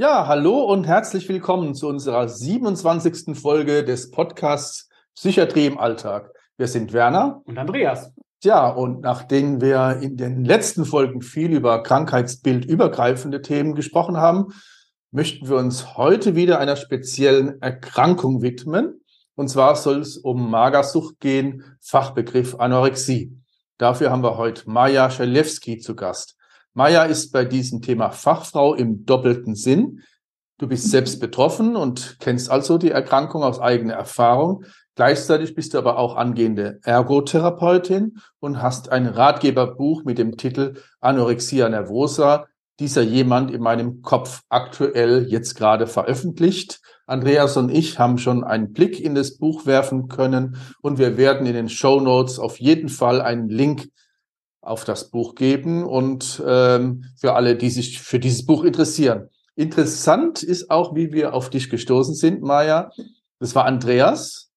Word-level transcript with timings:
Ja, 0.00 0.28
hallo 0.28 0.60
und 0.60 0.86
herzlich 0.86 1.28
willkommen 1.28 1.74
zu 1.74 1.88
unserer 1.88 2.28
27. 2.28 3.36
Folge 3.36 3.82
des 3.82 4.12
Podcasts 4.12 4.88
Psychiatrie 5.16 5.66
im 5.66 5.76
Alltag. 5.76 6.32
Wir 6.56 6.68
sind 6.68 6.92
Werner 6.92 7.42
und 7.46 7.58
Andreas. 7.58 8.12
Ja, 8.44 8.68
und 8.68 9.00
nachdem 9.00 9.60
wir 9.60 9.98
in 10.00 10.16
den 10.16 10.44
letzten 10.44 10.84
Folgen 10.84 11.20
viel 11.20 11.52
über 11.52 11.82
krankheitsbildübergreifende 11.82 13.42
Themen 13.42 13.74
gesprochen 13.74 14.18
haben, 14.18 14.52
möchten 15.10 15.48
wir 15.48 15.56
uns 15.56 15.96
heute 15.96 16.36
wieder 16.36 16.60
einer 16.60 16.76
speziellen 16.76 17.60
Erkrankung 17.60 18.40
widmen. 18.40 19.00
Und 19.34 19.48
zwar 19.48 19.74
soll 19.74 19.98
es 19.98 20.16
um 20.16 20.48
Magersucht 20.48 21.18
gehen, 21.18 21.76
Fachbegriff 21.80 22.54
Anorexie. 22.60 23.36
Dafür 23.78 24.12
haben 24.12 24.22
wir 24.22 24.36
heute 24.36 24.70
Maja 24.70 25.10
Schalewski 25.10 25.78
zu 25.78 25.96
Gast. 25.96 26.37
Maja 26.74 27.04
ist 27.04 27.32
bei 27.32 27.44
diesem 27.44 27.82
Thema 27.82 28.10
Fachfrau 28.10 28.74
im 28.74 29.04
doppelten 29.04 29.54
Sinn. 29.54 30.00
Du 30.58 30.66
bist 30.66 30.90
selbst 30.90 31.20
betroffen 31.20 31.76
und 31.76 32.16
kennst 32.18 32.50
also 32.50 32.78
die 32.78 32.90
Erkrankung 32.90 33.42
aus 33.42 33.60
eigener 33.60 33.94
Erfahrung. 33.94 34.64
Gleichzeitig 34.96 35.54
bist 35.54 35.74
du 35.74 35.78
aber 35.78 35.98
auch 35.98 36.16
angehende 36.16 36.80
Ergotherapeutin 36.82 38.18
und 38.40 38.60
hast 38.60 38.90
ein 38.90 39.06
Ratgeberbuch 39.06 40.04
mit 40.04 40.18
dem 40.18 40.36
Titel 40.36 40.74
Anorexia 41.00 41.68
nervosa, 41.68 42.46
dieser 42.80 43.02
jemand 43.02 43.52
in 43.52 43.60
meinem 43.60 44.02
Kopf 44.02 44.42
aktuell 44.48 45.26
jetzt 45.28 45.54
gerade 45.54 45.86
veröffentlicht. 45.86 46.80
Andreas 47.06 47.56
und 47.56 47.70
ich 47.70 48.00
haben 48.00 48.18
schon 48.18 48.42
einen 48.42 48.72
Blick 48.72 49.00
in 49.00 49.14
das 49.14 49.38
Buch 49.38 49.66
werfen 49.66 50.08
können 50.08 50.56
und 50.82 50.98
wir 50.98 51.16
werden 51.16 51.46
in 51.46 51.54
den 51.54 51.68
Show 51.68 52.00
Notes 52.00 52.40
auf 52.40 52.58
jeden 52.58 52.88
Fall 52.88 53.20
einen 53.22 53.48
Link 53.48 53.88
auf 54.68 54.84
das 54.84 55.10
Buch 55.10 55.34
geben 55.34 55.84
und 55.84 56.42
ähm, 56.46 57.04
für 57.16 57.34
alle, 57.34 57.56
die 57.56 57.70
sich 57.70 58.00
für 58.00 58.18
dieses 58.18 58.44
Buch 58.46 58.64
interessieren. 58.64 59.28
Interessant 59.54 60.42
ist 60.42 60.70
auch, 60.70 60.94
wie 60.94 61.12
wir 61.12 61.34
auf 61.34 61.50
dich 61.50 61.70
gestoßen 61.70 62.14
sind, 62.14 62.42
Maja. 62.42 62.90
Das 63.40 63.54
war 63.54 63.64
Andreas 63.64 64.50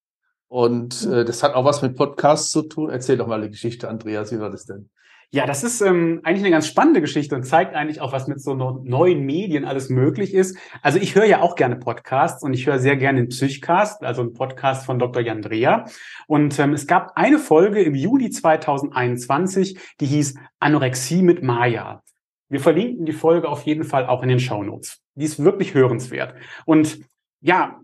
und 0.47 1.05
äh, 1.05 1.25
das 1.25 1.43
hat 1.43 1.53
auch 1.55 1.65
was 1.65 1.81
mit 1.81 1.95
Podcasts 1.95 2.51
zu 2.51 2.63
tun. 2.63 2.89
Erzähl 2.89 3.17
doch 3.17 3.27
mal 3.27 3.39
eine 3.39 3.49
Geschichte, 3.49 3.89
Andreas. 3.89 4.31
Wie 4.31 4.39
war 4.39 4.49
das 4.49 4.65
denn? 4.65 4.89
Ja, 5.33 5.45
das 5.45 5.63
ist 5.63 5.79
ähm, 5.79 6.19
eigentlich 6.23 6.43
eine 6.43 6.51
ganz 6.51 6.67
spannende 6.67 6.99
Geschichte 6.99 7.35
und 7.35 7.43
zeigt 7.43 7.73
eigentlich 7.73 8.01
auch, 8.01 8.11
was 8.11 8.27
mit 8.27 8.41
so 8.41 8.53
neuen 8.53 9.25
Medien 9.25 9.63
alles 9.63 9.89
möglich 9.89 10.33
ist. 10.33 10.57
Also 10.81 10.99
ich 10.99 11.15
höre 11.15 11.23
ja 11.23 11.39
auch 11.39 11.55
gerne 11.55 11.77
Podcasts 11.77 12.43
und 12.43 12.53
ich 12.53 12.67
höre 12.67 12.79
sehr 12.79 12.97
gerne 12.97 13.21
den 13.21 13.29
Psychcast, 13.29 14.03
also 14.03 14.23
einen 14.23 14.33
Podcast 14.33 14.85
von 14.85 14.99
Dr. 14.99 15.21
Jan 15.21 15.41
Dreher. 15.41 15.85
Und 16.27 16.59
ähm, 16.59 16.73
es 16.73 16.85
gab 16.85 17.13
eine 17.15 17.39
Folge 17.39 17.81
im 17.81 17.95
Juli 17.95 18.29
2021, 18.29 19.79
die 20.01 20.05
hieß 20.05 20.35
Anorexie 20.59 21.21
mit 21.21 21.41
Maya. 21.41 22.03
Wir 22.49 22.59
verlinken 22.59 23.05
die 23.05 23.13
Folge 23.13 23.47
auf 23.47 23.63
jeden 23.63 23.85
Fall 23.85 24.07
auch 24.07 24.23
in 24.23 24.29
den 24.29 24.41
Show 24.41 24.61
Notes. 24.63 24.99
Die 25.15 25.23
ist 25.23 25.41
wirklich 25.41 25.73
hörenswert. 25.73 26.35
Und 26.65 26.99
ja, 27.39 27.79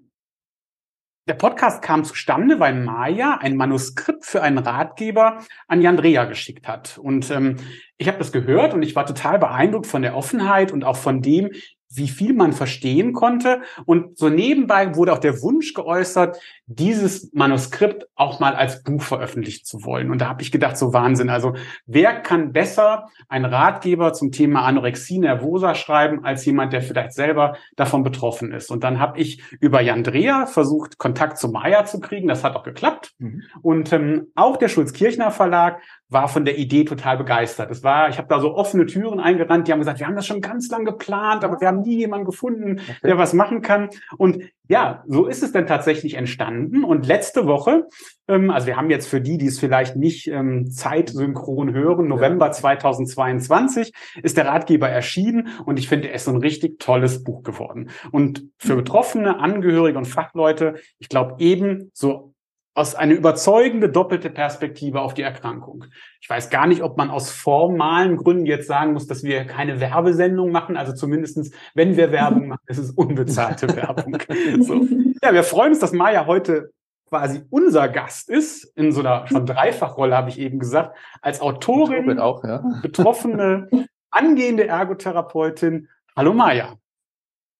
der 1.28 1.33
Podcast 1.33 1.81
kam 1.81 2.06
zustande, 2.06 2.59
weil 2.59 2.73
Maya 2.73 3.39
ein 3.42 3.58
Manuskript 3.58 4.25
für 4.25 4.42
einen 4.42 4.58
Ratgeber 4.58 5.39
an 5.67 5.81
Jan 5.81 5.97
Dreher 5.97 6.25
geschickt 6.25 6.67
hat. 6.67 6.97
Und 6.97 7.30
ähm, 7.31 7.58
ich 7.97 8.08
habe 8.08 8.17
das 8.17 8.31
gehört 8.31 8.73
und 8.73 8.81
ich 8.81 8.95
war 8.95 9.06
total 9.06 9.38
beeindruckt 9.38 9.88
von 9.88 10.02
der 10.02 10.16
Offenheit 10.16 10.72
und 10.72 10.86
auch 10.86 10.95
von 10.95 11.22
dem, 11.22 11.52
wie 11.98 12.08
viel 12.08 12.34
man 12.34 12.53
verstehen 12.53 13.14
konnte. 13.14 13.62
Und 13.86 14.17
so 14.17 14.30
nebenbei 14.30 14.95
wurde 14.95 15.14
auch 15.14 15.20
der 15.20 15.42
Wunsch 15.42 15.73
geäußert, 15.73 16.39
dieses 16.66 17.31
Manuskript 17.34 18.08
auch 18.16 18.39
mal 18.39 18.56
als 18.56 18.84
Buch 18.84 19.02
veröffentlichen 19.02 19.66
zu 19.66 19.84
wollen. 19.86 20.12
Und 20.12 20.20
da 20.20 20.28
habe 20.30 20.42
ich 20.42 20.52
gedacht, 20.52 20.78
so 20.78 20.94
Wahnsinn. 20.94 21.30
Also 21.30 21.54
wer 21.86 22.20
kann 22.22 22.52
besser 22.52 23.08
einen 23.30 23.45
Ratgeber 23.45 24.14
zum 24.14 24.31
Thema 24.31 24.64
Anorexie 24.64 25.20
nervosa 25.20 25.76
schreiben, 25.76 26.26
als 26.26 26.45
jemand, 26.45 26.73
der 26.73 26.81
vielleicht 26.81 27.14
selber 27.14 27.58
davon 27.76 28.04
betroffen 28.04 28.52
ist? 28.52 28.70
Und 28.70 28.83
dann 28.83 29.00
habe 29.00 29.20
ich 29.20 29.42
über 29.60 29.82
Jan 29.82 30.04
Dreher 30.04 30.48
versucht, 30.48 30.98
Kontakt 30.98 31.38
zu 31.38 31.50
Maya 31.50 31.86
zu 31.86 32.00
kriegen. 32.00 32.27
Das 32.27 32.44
hat 32.44 32.55
auch 32.55 32.64
geklappt. 32.64 33.14
Mhm. 33.20 33.44
Und 33.61 33.94
ähm, 33.94 34.27
auch 34.36 34.58
der 34.58 34.67
Schulz-Kirchner 34.67 35.32
Verlag 35.32 35.82
war 36.10 36.27
von 36.27 36.45
der 36.45 36.58
Idee 36.58 36.86
total 36.86 37.17
begeistert. 37.17 37.70
Es 37.70 37.83
war, 37.83 38.10
ich 38.10 38.17
habe 38.17 38.27
da 38.30 38.39
so 38.39 38.55
offene 38.55 38.86
Türen 38.86 39.20
eingerannt, 39.20 39.67
die 39.67 39.71
haben 39.71 39.80
gesagt, 39.80 40.00
wir 40.00 40.08
haben 40.08 40.16
das 40.16 40.26
schon 40.26 40.42
ganz 40.42 40.70
lang 40.70 40.86
geplant, 40.86 41.44
aber 41.44 41.60
wir 41.60 41.67
haben 41.67 41.83
nie 41.87 41.98
jemanden 41.98 42.25
gefunden, 42.25 42.80
okay. 42.80 42.95
der 43.03 43.17
was 43.17 43.33
machen 43.33 43.61
kann. 43.61 43.89
Und 44.17 44.43
ja, 44.70 45.03
so 45.08 45.27
ist 45.27 45.43
es 45.43 45.52
dann 45.52 45.65
tatsächlich 45.65 46.15
entstanden. 46.15 46.83
Und 46.83 47.08
letzte 47.08 47.48
Woche, 47.48 47.87
ähm, 48.27 48.49
also 48.49 48.67
wir 48.67 48.77
haben 48.77 48.89
jetzt 48.89 49.08
für 49.08 49.21
die, 49.21 49.37
die 49.37 49.48
es 49.48 49.59
vielleicht 49.59 49.95
nicht 49.95 50.27
ähm, 50.27 50.70
zeitsynchron 50.70 51.73
hören, 51.73 52.08
November 52.08 52.47
ja. 52.47 52.52
2022 52.52 53.93
ist 54.21 54.37
der 54.37 54.47
Ratgeber 54.47 54.89
erschienen 54.89 55.47
und 55.65 55.80
ich 55.80 55.87
finde, 55.87 56.09
er 56.09 56.15
ist 56.15 56.27
ein 56.27 56.37
richtig 56.37 56.80
tolles 56.80 57.23
Buch 57.23 57.43
geworden. 57.43 57.89
Und 58.11 58.43
für 58.58 58.73
mhm. 58.73 58.77
Betroffene, 58.77 59.39
Angehörige 59.39 59.97
und 59.97 60.05
Fachleute, 60.05 60.76
ich 60.99 61.09
glaube 61.09 61.36
eben 61.39 61.92
so 61.93 62.33
aus 62.77 62.93
eine 62.93 63.15
überzeugende 63.15 63.89
doppelte 63.89 64.30
Perspektive 64.30 65.02
auf 65.02 65.15
die 65.15 65.23
Erkrankung. 65.23 65.86
Ich 66.21 66.30
weiß 66.30 66.52
gar 66.52 66.67
nicht, 66.67 66.83
ob 66.83 66.95
man 66.95 67.10
aus 67.10 67.32
formalen 67.32 68.17
Gründen 68.17 68.45
jetzt 68.45 68.67
sagen 68.67 68.93
muss, 68.93 69.08
dass 69.08 69.23
wir 69.23 69.45
keine 69.45 69.80
Werbesendung 69.80 70.52
machen. 70.52 70.77
Also 70.77 70.93
zumindestens, 70.93 71.49
wenn 71.73 71.98
wir 71.98 72.11
Werbung 72.11 72.48
machen, 72.49 72.61
ist 72.67 72.77
es 72.77 72.92
unbezahlte 72.92 73.76
Werbung. 73.76 74.17
So. 74.60 74.86
Ja, 75.23 75.33
wir 75.33 75.43
freuen 75.43 75.71
uns, 75.71 75.80
dass 75.80 75.92
Maya 75.92 76.26
heute 76.26 76.71
quasi 77.10 77.42
unser 77.49 77.88
Gast 77.89 78.30
ist, 78.30 78.65
in 78.76 78.92
so 78.92 78.99
einer 78.99 79.26
schon 79.27 79.45
Dreifachrolle, 79.45 80.15
habe 80.15 80.30
ich 80.30 80.39
eben 80.39 80.59
gesagt, 80.59 80.95
als 81.21 81.42
Autorin, 81.42 82.20
auch, 82.20 82.44
ja. 82.44 82.64
Betroffene, 82.82 83.70
angehende 84.11 84.67
Ergotherapeutin. 84.67 85.88
Hallo 86.15 86.33
Maya. 86.33 86.77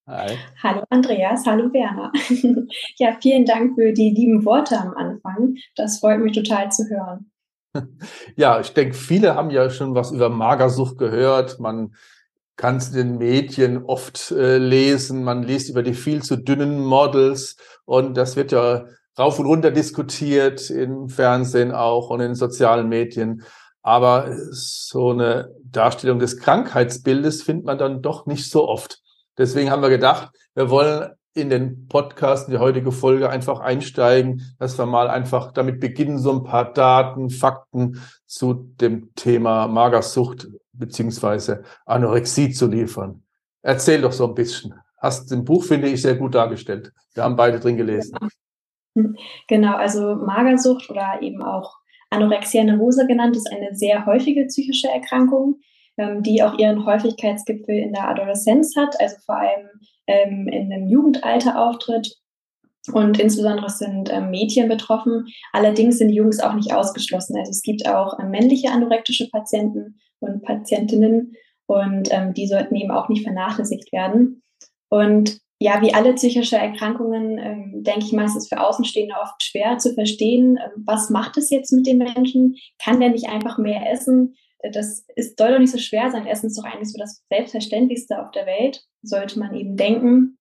Hi. 0.08 0.38
Hallo 0.64 0.84
Andreas, 0.90 1.46
hallo 1.46 1.66
Werner. 1.74 2.14
ja, 2.98 3.18
vielen 3.22 3.46
Dank 3.46 3.76
für 3.76 3.92
die 3.92 4.12
lieben 4.12 4.46
Worte 4.46 4.80
am 4.80 4.94
Anfang. 4.94 5.56
Das 5.76 6.00
freut 6.00 6.22
mich 6.22 6.32
total 6.34 6.72
zu 6.72 6.86
hören. 6.90 7.32
Ja, 8.38 8.60
ich 8.60 8.74
denke, 8.74 8.96
viele 8.96 9.36
haben 9.36 9.50
ja 9.50 9.70
schon 9.70 9.94
was 9.94 10.12
über 10.12 10.30
Magersucht 10.30 10.98
gehört. 10.98 11.60
Man 11.60 11.94
kann 12.56 12.78
es 12.78 12.90
in 12.90 12.96
den 12.96 13.18
Medien 13.18 13.84
oft 13.84 14.32
äh, 14.32 14.58
lesen. 14.58 15.24
Man 15.24 15.44
liest 15.44 15.70
über 15.70 15.84
die 15.84 15.94
viel 15.94 16.24
zu 16.24 16.38
dünnen 16.38 16.80
Models 16.80 17.58
und 17.86 18.16
das 18.16 18.36
wird 18.36 18.52
ja 18.52 18.86
rauf 19.20 19.38
und 19.38 19.46
runter 19.46 19.72
diskutiert 19.72 20.70
im 20.70 21.10
Fernsehen 21.10 21.72
auch 21.72 22.10
und 22.10 22.22
in 22.22 22.34
sozialen 22.34 22.88
Medien. 22.88 23.44
Aber 23.84 24.32
so 24.52 25.12
eine 25.12 25.54
Darstellung 25.64 26.18
des 26.18 26.40
Krankheitsbildes 26.40 27.44
findet 27.44 27.66
man 27.66 27.78
dann 27.78 28.02
doch 28.02 28.26
nicht 28.26 28.50
so 28.50 28.68
oft. 28.68 29.02
Deswegen 29.38 29.70
haben 29.70 29.82
wir 29.82 29.90
gedacht, 29.90 30.32
wir 30.56 30.70
wollen 30.70 31.12
in 31.34 31.50
den 31.50 31.88
Podcast, 31.88 32.48
in 32.48 32.54
die 32.54 32.60
heutige 32.60 32.92
Folge 32.92 33.30
einfach 33.30 33.60
einsteigen, 33.60 34.42
dass 34.60 34.78
wir 34.78 34.86
mal 34.86 35.08
einfach 35.08 35.52
damit 35.52 35.80
beginnen, 35.80 36.18
so 36.18 36.32
ein 36.32 36.44
paar 36.44 36.74
Daten, 36.74 37.30
Fakten 37.30 38.02
zu 38.26 38.54
dem 38.54 39.14
Thema 39.14 39.68
Magersucht 39.68 40.48
beziehungsweise 40.74 41.64
Anorexie 41.86 42.52
zu 42.52 42.68
liefern. 42.68 43.24
Erzähl 43.62 44.02
doch 44.02 44.12
so 44.12 44.28
ein 44.28 44.34
bisschen. 44.34 44.74
Hast 44.98 45.32
im 45.32 45.46
Buch, 45.46 45.64
finde 45.64 45.90
ich, 45.90 46.02
sehr 46.02 46.16
gut 46.16 46.34
dargestellt. 46.34 46.92
Wir 47.14 47.24
haben 47.24 47.36
beide 47.36 47.60
drin 47.60 47.78
gelesen. 47.78 48.18
Genau, 49.48 49.76
also 49.76 50.16
Magersucht 50.16 50.90
oder 50.90 51.20
eben 51.22 51.44
auch 51.44 51.78
Anorexia 52.10 52.64
nervosa 52.64 53.04
genannt, 53.04 53.36
ist 53.36 53.52
eine 53.52 53.76
sehr 53.76 54.06
häufige 54.06 54.46
psychische 54.46 54.88
Erkrankung, 54.88 55.60
ähm, 55.98 56.24
die 56.24 56.44
auch 56.44 56.58
ihren 56.58 56.86
Häufigkeitsgipfel 56.86 57.76
in 57.76 57.94
der 57.94 58.08
Adoleszenz 58.08 58.76
hat, 58.76 59.00
also 59.00 59.16
vor 59.26 59.38
allem 59.38 59.68
ähm, 60.08 60.48
in 60.48 60.72
einem 60.72 60.88
Jugendalter 60.88 61.60
auftritt. 61.60 62.16
Und 62.94 63.20
insbesondere 63.20 63.70
sind 63.70 64.10
ähm, 64.12 64.32
Mädchen 64.32 64.70
betroffen. 64.70 65.28
Allerdings 65.52 65.98
sind 65.98 66.10
Jungs 66.10 66.40
auch 66.40 66.54
nicht 66.54 66.74
ausgeschlossen. 66.74 67.38
Also 67.38 67.52
es 67.52 67.62
gibt 67.62 67.88
auch 67.88 68.18
männliche 68.20 68.72
anorektische 68.72 69.30
Patienten 69.30 70.00
und 70.20 70.42
Patientinnen 70.42 71.36
und 71.68 72.10
die 72.38 72.48
sollten 72.48 72.76
eben 72.78 72.92
auch 72.92 73.10
nicht 73.10 73.24
vernachlässigt 73.24 73.92
werden. 73.92 74.42
Und 74.90 75.42
ja, 75.60 75.82
wie 75.82 75.94
alle 75.94 76.14
psychische 76.14 76.58
Erkrankungen, 76.58 77.40
ähm, 77.40 77.84
denke 77.84 78.06
ich 78.06 78.14
mal, 78.14 78.26
ist 78.26 78.36
es 78.36 78.48
für 78.48 78.62
Außenstehende 78.62 79.16
oft 79.22 79.44
schwer 79.44 79.80
zu 79.80 79.94
verstehen, 79.94 80.60
ähm, 80.64 80.84
was 80.86 81.10
macht 81.10 81.38
es 81.38 81.50
jetzt 81.50 81.72
mit 81.72 81.88
dem 81.88 81.98
Menschen? 81.98 82.58
Kann 82.82 83.00
der 83.00 83.10
nicht 83.10 83.30
einfach 83.30 83.58
mehr 83.58 83.92
essen? 83.92 84.36
Das 84.72 85.06
ist, 85.16 85.38
soll 85.38 85.52
doch 85.52 85.60
nicht 85.60 85.72
so 85.72 85.78
schwer 85.78 86.10
sein. 86.12 86.26
Essen 86.26 86.48
ist 86.48 86.58
doch 86.58 86.64
eigentlich 86.64 86.92
so 86.92 86.98
das 86.98 87.24
Selbstverständlichste 87.30 88.22
auf 88.22 88.32
der 88.32 88.46
Welt, 88.46 88.84
sollte 89.02 89.40
man 89.40 89.54
eben 89.56 89.76
denken. 89.76 90.38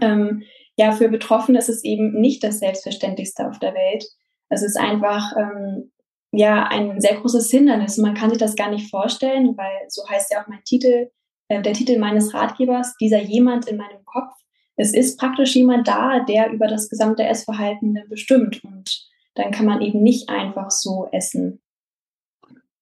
Ähm, 0.00 0.42
ja, 0.76 0.92
für 0.92 1.08
Betroffene 1.08 1.58
ist 1.58 1.68
es 1.68 1.84
eben 1.84 2.18
nicht 2.20 2.42
das 2.42 2.58
Selbstverständlichste 2.58 3.46
auf 3.46 3.58
der 3.58 3.74
Welt. 3.74 4.04
Es 4.48 4.62
ist 4.62 4.78
einfach 4.78 5.32
ähm, 5.36 5.92
ja 6.32 6.64
ein 6.64 7.00
sehr 7.00 7.16
großes 7.16 7.50
Hindernis. 7.50 7.98
Man 7.98 8.14
kann 8.14 8.30
sich 8.30 8.38
das 8.38 8.56
gar 8.56 8.70
nicht 8.70 8.90
vorstellen, 8.90 9.56
weil 9.56 9.88
so 9.88 10.02
heißt 10.08 10.32
ja 10.32 10.42
auch 10.42 10.48
mein 10.48 10.64
Titel, 10.64 11.10
äh, 11.48 11.60
der 11.60 11.74
Titel 11.74 11.98
meines 11.98 12.32
Ratgebers, 12.32 12.96
dieser 13.00 13.20
jemand 13.20 13.68
in 13.68 13.76
meinem 13.76 14.04
Kopf. 14.04 14.32
Es 14.76 14.94
ist 14.94 15.18
praktisch 15.18 15.54
jemand 15.54 15.86
da, 15.86 16.20
der 16.20 16.50
über 16.50 16.66
das 16.66 16.88
gesamte 16.88 17.24
Essverhalten 17.24 18.02
bestimmt. 18.08 18.64
Und 18.64 19.06
dann 19.34 19.50
kann 19.50 19.66
man 19.66 19.82
eben 19.82 20.02
nicht 20.02 20.30
einfach 20.30 20.70
so 20.70 21.08
essen. 21.12 21.60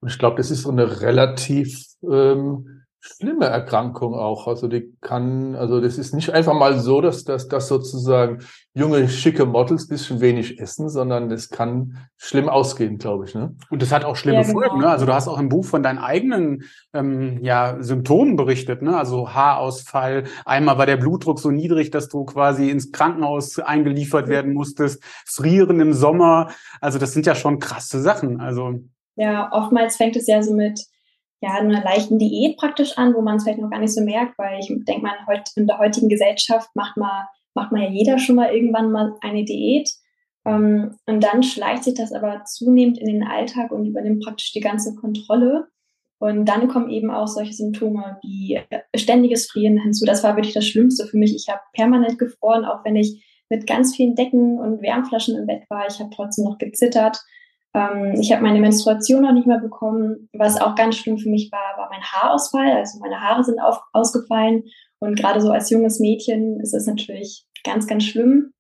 Und 0.01 0.11
ich 0.11 0.19
glaube, 0.19 0.37
das 0.37 0.51
ist 0.51 0.63
so 0.63 0.71
eine 0.71 1.01
relativ 1.01 1.85
ähm, 2.03 2.81
schlimme 3.01 3.47
Erkrankung 3.47 4.15
auch. 4.15 4.47
Also 4.47 4.69
die 4.69 4.95
kann, 5.01 5.55
also 5.57 5.81
das 5.81 5.97
ist 5.97 6.15
nicht 6.15 6.31
einfach 6.31 6.53
mal 6.53 6.79
so, 6.79 7.01
dass 7.01 7.25
das 7.25 7.49
dass 7.49 7.69
sozusagen 7.69 8.41
junge, 8.75 9.09
schicke 9.09 9.47
Models 9.47 9.89
bisschen 9.89 10.21
wenig 10.21 10.61
essen, 10.61 10.91
sondern 10.91 11.31
das 11.31 11.49
kann 11.49 11.97
schlimm 12.19 12.51
ausgehen, 12.51 12.99
glaube 12.99 13.25
ich. 13.25 13.35
Ne? 13.35 13.57
Und 13.71 13.81
das 13.81 13.91
hat 13.91 14.05
auch 14.05 14.17
schlimme 14.17 14.39
ja, 14.39 14.43
genau. 14.43 14.53
Folgen. 14.53 14.79
Ne? 14.81 14.89
Also 14.89 15.07
du 15.07 15.15
hast 15.15 15.29
auch 15.29 15.39
im 15.39 15.49
Buch 15.49 15.65
von 15.65 15.83
deinen 15.83 15.99
eigenen 15.99 16.65
ähm, 16.93 17.43
ja, 17.43 17.79
Symptomen 17.81 18.37
berichtet, 18.37 18.83
ne? 18.83 18.97
Also 18.97 19.33
Haarausfall. 19.33 20.25
Einmal 20.45 20.77
war 20.77 20.87
der 20.87 20.99
Blutdruck 20.99 21.41
so 21.41 21.51
niedrig, 21.51 21.91
dass 21.91 22.09
du 22.09 22.25
quasi 22.25 22.71
ins 22.71 22.93
Krankenhaus 22.93 23.59
eingeliefert 23.59 24.29
werden 24.29 24.53
musstest. 24.53 25.03
Frieren 25.25 25.81
im 25.81 25.95
Sommer. 25.95 26.51
Also 26.83 26.99
das 26.99 27.13
sind 27.13 27.25
ja 27.25 27.35
schon 27.35 27.59
krasse 27.59 28.01
Sachen. 28.03 28.41
Also 28.41 28.81
ja, 29.17 29.51
oftmals 29.53 29.97
fängt 29.97 30.17
es 30.17 30.27
ja 30.27 30.43
so 30.43 30.55
mit 30.55 30.81
ja, 31.43 31.55
einer 31.55 31.83
leichten 31.83 32.19
Diät 32.19 32.57
praktisch 32.57 32.99
an, 32.99 33.15
wo 33.15 33.23
man 33.23 33.37
es 33.37 33.45
vielleicht 33.45 33.61
noch 33.61 33.71
gar 33.71 33.81
nicht 33.81 33.95
so 33.95 34.03
merkt, 34.03 34.39
weil 34.39 34.59
ich 34.61 34.69
denke 34.69 35.03
mal, 35.03 35.17
in 35.57 35.67
der 35.67 35.79
heutigen 35.79 36.09
Gesellschaft 36.09 36.69
macht 36.75 36.97
man, 36.97 37.25
macht 37.55 37.73
man 37.73 37.83
ja 37.83 37.89
jeder 37.89 38.19
schon 38.19 38.37
mal 38.37 38.53
irgendwann 38.55 38.93
mal 38.93 39.15
eine 39.21 39.45
Diät. 39.45 39.91
Ähm, 40.45 40.97
und 41.07 41.23
dann 41.23 41.43
schleicht 41.43 41.85
sich 41.85 41.95
das 41.95 42.13
aber 42.13 42.45
zunehmend 42.45 42.99
in 42.99 43.07
den 43.07 43.25
Alltag 43.25 43.71
und 43.71 43.87
übernimmt 43.87 44.23
praktisch 44.25 44.53
die 44.53 44.61
ganze 44.61 44.95
Kontrolle. 44.95 45.69
Und 46.19 46.45
dann 46.45 46.69
kommen 46.69 46.91
eben 46.91 47.11
auch 47.11 47.27
solche 47.27 47.55
Symptome 47.55 48.19
wie 48.23 48.61
ständiges 48.95 49.51
Frieren 49.51 49.79
hinzu. 49.79 50.05
Das 50.05 50.23
war 50.23 50.37
wirklich 50.37 50.55
das 50.55 50.67
Schlimmste 50.67 51.07
für 51.07 51.17
mich. 51.17 51.35
Ich 51.35 51.49
habe 51.49 51.61
permanent 51.73 52.19
gefroren, 52.19 52.67
auch 52.67 52.85
wenn 52.85 52.97
ich 52.97 53.25
mit 53.49 53.67
ganz 53.67 53.97
vielen 53.97 54.15
Decken 54.15 54.59
und 54.59 54.83
Wärmflaschen 54.83 55.37
im 55.37 55.47
Bett 55.47 55.63
war. 55.71 55.87
Ich 55.89 55.99
habe 55.99 56.11
trotzdem 56.15 56.45
noch 56.45 56.59
gezittert. 56.59 57.19
Ähm, 57.75 58.15
ich 58.21 58.33
habe 58.33 58.43
meine 58.43 58.61
Menstruation 58.61 59.23
noch 59.23 59.33
nicht 59.33 59.47
mehr 59.47 59.59
bekommen. 59.59 60.29
Was 60.33 60.61
auch 60.61 60.75
ganz 60.75 60.97
schlimm 60.97 61.19
für 61.19 61.29
mich 61.29 61.51
war, 61.53 61.77
war 61.79 61.89
mein 61.91 62.03
Haarausfall. 62.03 62.73
Also 62.73 62.99
meine 63.01 63.21
Haare 63.21 63.45
sind 63.45 63.61
auf, 63.61 63.81
ausgefallen. 63.93 64.65
Und 64.99 65.19
gerade 65.19 65.41
so 65.41 65.51
als 65.51 65.71
junges 65.71 66.01
Mädchen 66.01 66.61
ist 66.61 66.75
es 66.75 66.87
natürlich 66.87 67.45
ganz, 67.65 67.87
ganz 67.87 68.05
schlimm. 68.05 68.53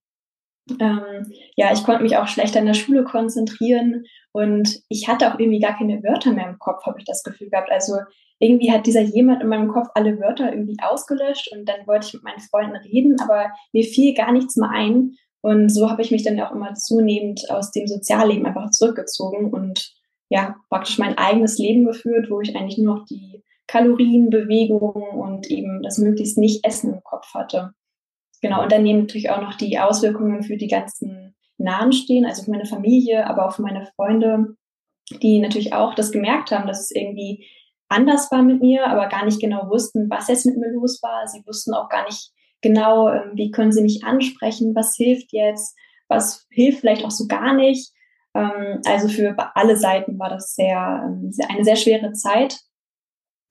Ähm, 0.78 1.32
ja, 1.56 1.72
ich 1.72 1.84
konnte 1.84 2.02
mich 2.02 2.16
auch 2.16 2.28
schlechter 2.28 2.60
in 2.60 2.66
der 2.66 2.74
Schule 2.74 3.02
konzentrieren 3.02 4.04
und 4.32 4.80
ich 4.88 5.08
hatte 5.08 5.32
auch 5.32 5.38
irgendwie 5.38 5.58
gar 5.58 5.76
keine 5.76 6.02
Wörter 6.02 6.32
mehr 6.32 6.48
im 6.48 6.58
Kopf, 6.58 6.84
habe 6.86 6.98
ich 6.98 7.04
das 7.04 7.24
Gefühl 7.24 7.50
gehabt. 7.50 7.70
Also 7.72 7.94
irgendwie 8.38 8.70
hat 8.70 8.86
dieser 8.86 9.00
jemand 9.00 9.42
in 9.42 9.48
meinem 9.48 9.68
Kopf 9.68 9.88
alle 9.94 10.20
Wörter 10.20 10.52
irgendwie 10.52 10.76
ausgelöscht 10.80 11.50
und 11.52 11.68
dann 11.68 11.86
wollte 11.86 12.06
ich 12.06 12.14
mit 12.14 12.22
meinen 12.22 12.40
Freunden 12.40 12.76
reden, 12.76 13.16
aber 13.20 13.50
mir 13.72 13.84
fiel 13.84 14.14
gar 14.14 14.32
nichts 14.32 14.56
mehr 14.56 14.70
ein. 14.70 15.16
Und 15.42 15.70
so 15.70 15.88
habe 15.90 16.02
ich 16.02 16.10
mich 16.10 16.22
dann 16.22 16.38
auch 16.40 16.52
immer 16.52 16.74
zunehmend 16.74 17.50
aus 17.50 17.70
dem 17.70 17.86
Sozialleben 17.86 18.46
einfach 18.46 18.70
zurückgezogen 18.70 19.50
und 19.50 19.94
ja, 20.28 20.56
praktisch 20.68 20.98
mein 20.98 21.18
eigenes 21.18 21.58
Leben 21.58 21.84
geführt, 21.84 22.30
wo 22.30 22.40
ich 22.40 22.54
eigentlich 22.54 22.78
nur 22.78 22.98
noch 22.98 23.06
die 23.06 23.42
Kalorien, 23.66 24.30
Bewegung 24.30 25.02
und 25.02 25.50
eben 25.50 25.82
das 25.82 25.98
möglichst 25.98 26.38
nicht 26.38 26.64
Essen 26.64 26.92
im 26.92 27.02
Kopf 27.02 27.34
hatte. 27.34 27.72
Genau, 28.42 28.62
und 28.62 28.72
dann 28.72 28.82
nehmen 28.82 29.00
natürlich 29.00 29.30
auch 29.30 29.40
noch 29.40 29.54
die 29.54 29.78
Auswirkungen 29.78 30.42
für 30.42 30.56
die 30.56 30.68
ganzen 30.68 31.34
Nahestehen, 31.58 32.24
also 32.24 32.44
für 32.44 32.50
meine 32.50 32.66
Familie, 32.66 33.26
aber 33.26 33.46
auch 33.46 33.54
für 33.54 33.62
meine 33.62 33.86
Freunde, 33.96 34.56
die 35.22 35.40
natürlich 35.40 35.72
auch 35.72 35.94
das 35.94 36.12
gemerkt 36.12 36.50
haben, 36.50 36.66
dass 36.66 36.80
es 36.80 36.90
irgendwie 36.90 37.46
anders 37.88 38.30
war 38.30 38.42
mit 38.42 38.60
mir, 38.60 38.86
aber 38.86 39.08
gar 39.08 39.24
nicht 39.24 39.40
genau 39.40 39.68
wussten, 39.68 40.08
was 40.08 40.28
jetzt 40.28 40.46
mit 40.46 40.56
mir 40.56 40.72
los 40.72 41.02
war. 41.02 41.26
Sie 41.26 41.44
wussten 41.46 41.74
auch 41.74 41.88
gar 41.88 42.04
nicht, 42.04 42.30
genau, 42.62 43.08
ähm, 43.08 43.32
wie 43.34 43.50
können 43.50 43.72
sie 43.72 43.82
mich 43.82 44.04
ansprechen, 44.04 44.74
was 44.74 44.96
hilft 44.96 45.32
jetzt, 45.32 45.76
was 46.08 46.46
hilft 46.50 46.80
vielleicht 46.80 47.04
auch 47.04 47.10
so 47.10 47.26
gar 47.26 47.54
nicht. 47.54 47.92
Ähm, 48.34 48.80
also 48.86 49.08
für 49.08 49.34
alle 49.54 49.76
Seiten 49.76 50.18
war 50.18 50.30
das 50.30 50.54
sehr, 50.54 51.04
ähm, 51.06 51.32
eine 51.48 51.64
sehr 51.64 51.76
schwere 51.76 52.12
Zeit. 52.12 52.58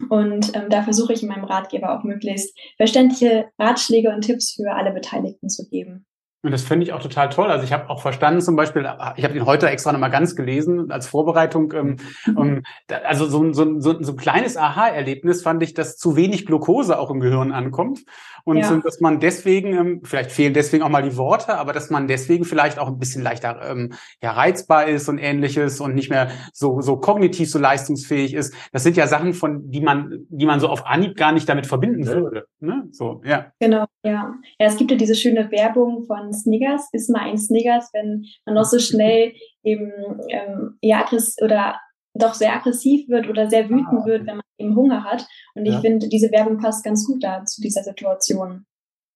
Und 0.09 0.55
da 0.69 0.83
versuche 0.83 1.11
ich 1.11 1.23
in 1.23 1.27
meinem 1.27 1.43
Ratgeber 1.43 1.93
auch 1.93 2.05
möglichst 2.05 2.57
verständliche 2.77 3.49
Ratschläge 3.59 4.09
und 4.09 4.21
Tipps 4.21 4.53
für 4.53 4.71
alle 4.73 4.93
Beteiligten 4.93 5.49
zu 5.49 5.67
geben. 5.67 6.05
Und 6.41 6.51
das 6.51 6.63
finde 6.63 6.85
ich 6.85 6.93
auch 6.93 7.01
total 7.01 7.27
toll. 7.27 7.51
Also 7.51 7.65
ich 7.65 7.73
habe 7.73 7.89
auch 7.89 8.01
verstanden 8.01 8.39
zum 8.39 8.55
Beispiel, 8.55 8.83
ich 9.17 9.23
habe 9.25 9.33
den 9.33 9.45
heute 9.45 9.69
extra 9.69 9.91
nochmal 9.91 10.09
ganz 10.09 10.37
gelesen 10.37 10.89
als 10.89 11.05
Vorbereitung. 11.05 11.73
Ähm, 11.73 11.97
um, 12.33 12.61
also 13.03 13.25
so, 13.25 13.51
so, 13.51 13.79
so, 13.81 14.01
so 14.01 14.13
ein 14.13 14.17
kleines 14.17 14.55
Aha-Erlebnis 14.55 15.41
fand 15.41 15.61
ich, 15.63 15.73
dass 15.73 15.97
zu 15.97 16.15
wenig 16.15 16.45
Glucose 16.45 16.97
auch 16.97 17.11
im 17.11 17.19
Gehirn 17.19 17.51
ankommt. 17.51 18.05
Und 18.49 18.57
ja. 18.57 18.75
dass 18.83 18.99
man 18.99 19.19
deswegen, 19.19 19.73
ähm, 19.73 20.01
vielleicht 20.03 20.31
fehlen 20.31 20.55
deswegen 20.55 20.83
auch 20.83 20.89
mal 20.89 21.03
die 21.03 21.17
Worte, 21.17 21.55
aber 21.55 21.71
dass 21.71 21.91
man 21.91 22.07
deswegen 22.07 22.45
vielleicht 22.45 22.79
auch 22.79 22.87
ein 22.87 22.97
bisschen 22.97 23.21
leichter 23.21 23.61
ähm, 23.63 23.93
ja, 24.23 24.31
reizbar 24.31 24.87
ist 24.87 25.07
und 25.07 25.19
ähnliches 25.19 25.79
und 25.81 25.93
nicht 25.93 26.09
mehr 26.09 26.31
so, 26.51 26.81
so 26.81 26.97
kognitiv 26.97 27.51
so 27.51 27.59
leistungsfähig 27.59 28.33
ist. 28.33 28.55
Das 28.71 28.81
sind 28.81 28.97
ja 28.97 29.05
Sachen, 29.05 29.33
von 29.33 29.69
die 29.69 29.81
man, 29.81 30.25
die 30.29 30.47
man 30.47 30.59
so 30.59 30.67
auf 30.67 30.87
Anhieb 30.87 31.15
gar 31.15 31.31
nicht 31.31 31.47
damit 31.47 31.67
verbinden 31.67 32.07
würde. 32.07 32.45
Ne? 32.59 32.87
So, 32.91 33.21
ja. 33.23 33.51
Genau, 33.59 33.85
ja. 34.03 34.33
Ja, 34.59 34.65
es 34.65 34.77
gibt 34.77 34.89
ja 34.89 34.97
diese 34.97 35.15
schöne 35.15 35.51
Werbung 35.51 36.05
von 36.05 36.33
Sniggers, 36.33 36.89
ist 36.91 37.09
mal 37.11 37.21
ein 37.21 37.37
Sniggers, 37.37 37.91
wenn 37.93 38.25
man 38.45 38.55
noch 38.55 38.65
so 38.65 38.79
schnell 38.79 39.33
eben 39.63 39.91
ähm, 40.29 40.77
ja, 40.81 41.05
oder 41.43 41.75
doch 42.19 42.33
sehr 42.33 42.55
aggressiv 42.55 43.09
wird 43.09 43.27
oder 43.27 43.49
sehr 43.49 43.69
wütend 43.69 44.01
ah, 44.01 44.05
wird, 44.05 44.27
wenn 44.27 44.37
man 44.37 44.45
eben 44.57 44.75
Hunger 44.75 45.03
hat. 45.03 45.25
Und 45.55 45.65
ich 45.65 45.73
ja. 45.73 45.81
finde, 45.81 46.07
diese 46.07 46.31
Werbung 46.31 46.57
passt 46.57 46.83
ganz 46.83 47.05
gut 47.05 47.23
da 47.23 47.43
zu 47.45 47.61
dieser 47.61 47.83
Situation. 47.83 48.65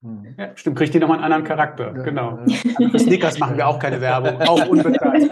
Hm. 0.03 0.35
Ja, 0.37 0.51
stimmt, 0.55 0.77
kriegt 0.77 0.93
die 0.93 0.99
nochmal 0.99 1.17
einen 1.17 1.25
anderen 1.25 1.45
Charakter. 1.45 1.95
Ja, 1.95 2.03
genau. 2.03 2.39
Ja. 2.45 2.89
Für 2.89 2.99
Snickers 2.99 3.39
machen 3.39 3.55
wir 3.55 3.67
auch 3.67 3.79
keine 3.79 4.01
Werbung, 4.01 4.41
auch 4.41 4.67
unbezahlt. 4.67 5.31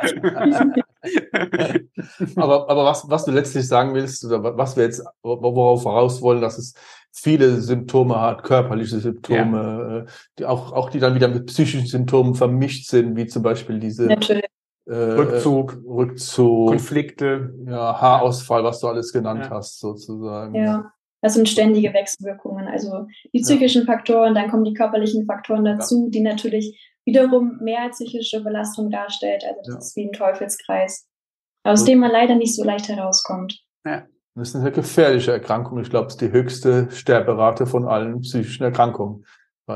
aber 2.37 2.69
aber 2.69 2.85
was, 2.85 3.09
was 3.09 3.25
du 3.25 3.31
letztlich 3.31 3.67
sagen 3.67 3.93
willst, 3.93 4.23
oder 4.23 4.57
was 4.57 4.77
wir 4.77 4.83
jetzt, 4.85 5.03
worauf 5.23 5.83
voraus 5.83 6.21
wollen, 6.21 6.39
dass 6.41 6.57
es 6.57 6.73
viele 7.11 7.59
Symptome 7.59 8.21
hat, 8.21 8.43
körperliche 8.43 8.99
Symptome, 8.99 10.05
ja. 10.05 10.13
die 10.39 10.45
auch, 10.45 10.71
auch 10.71 10.89
die 10.89 10.99
dann 10.99 11.15
wieder 11.15 11.27
mit 11.27 11.47
psychischen 11.47 11.87
Symptomen 11.87 12.35
vermischt 12.35 12.87
sind, 12.87 13.17
wie 13.17 13.27
zum 13.27 13.43
Beispiel 13.43 13.79
diese 13.79 14.07
äh, 14.85 14.93
Rückzug, 14.93 15.77
Rückzug, 15.85 16.69
Konflikte, 16.69 17.53
ja, 17.65 17.99
Haarausfall, 17.99 18.63
was 18.63 18.79
du 18.79 18.87
alles 18.87 19.13
genannt 19.13 19.45
ja. 19.45 19.49
hast, 19.51 19.79
sozusagen. 19.79 20.55
Ja. 20.55 20.91
Das 21.21 21.35
sind 21.35 21.47
ständige 21.47 21.93
Wechselwirkungen. 21.93 22.67
Also 22.67 23.05
die 23.31 23.41
psychischen 23.41 23.85
ja. 23.85 23.93
Faktoren, 23.93 24.33
dann 24.33 24.49
kommen 24.49 24.63
die 24.63 24.73
körperlichen 24.73 25.25
Faktoren 25.25 25.63
dazu, 25.63 26.09
die 26.09 26.21
natürlich 26.21 26.79
wiederum 27.05 27.59
mehr 27.61 27.89
psychische 27.89 28.43
Belastung 28.43 28.89
darstellt. 28.89 29.43
Also 29.47 29.75
das 29.75 29.89
ist 29.89 29.95
wie 29.95 30.07
ein 30.07 30.13
Teufelskreis, 30.13 31.07
aus 31.63 31.85
dem 31.85 31.99
man 31.99 32.11
leider 32.11 32.35
nicht 32.35 32.55
so 32.55 32.63
leicht 32.63 32.89
herauskommt. 32.89 33.63
Ja. 33.85 34.07
Das 34.33 34.49
ist 34.49 34.55
eine 34.55 34.71
gefährliche 34.71 35.33
Erkrankung. 35.33 35.79
Ich 35.81 35.89
glaube, 35.89 36.07
es 36.07 36.13
ist 36.13 36.21
die 36.21 36.31
höchste 36.31 36.89
Sterberate 36.89 37.65
von 37.65 37.85
allen 37.85 38.21
psychischen 38.21 38.63
Erkrankungen. 38.63 39.25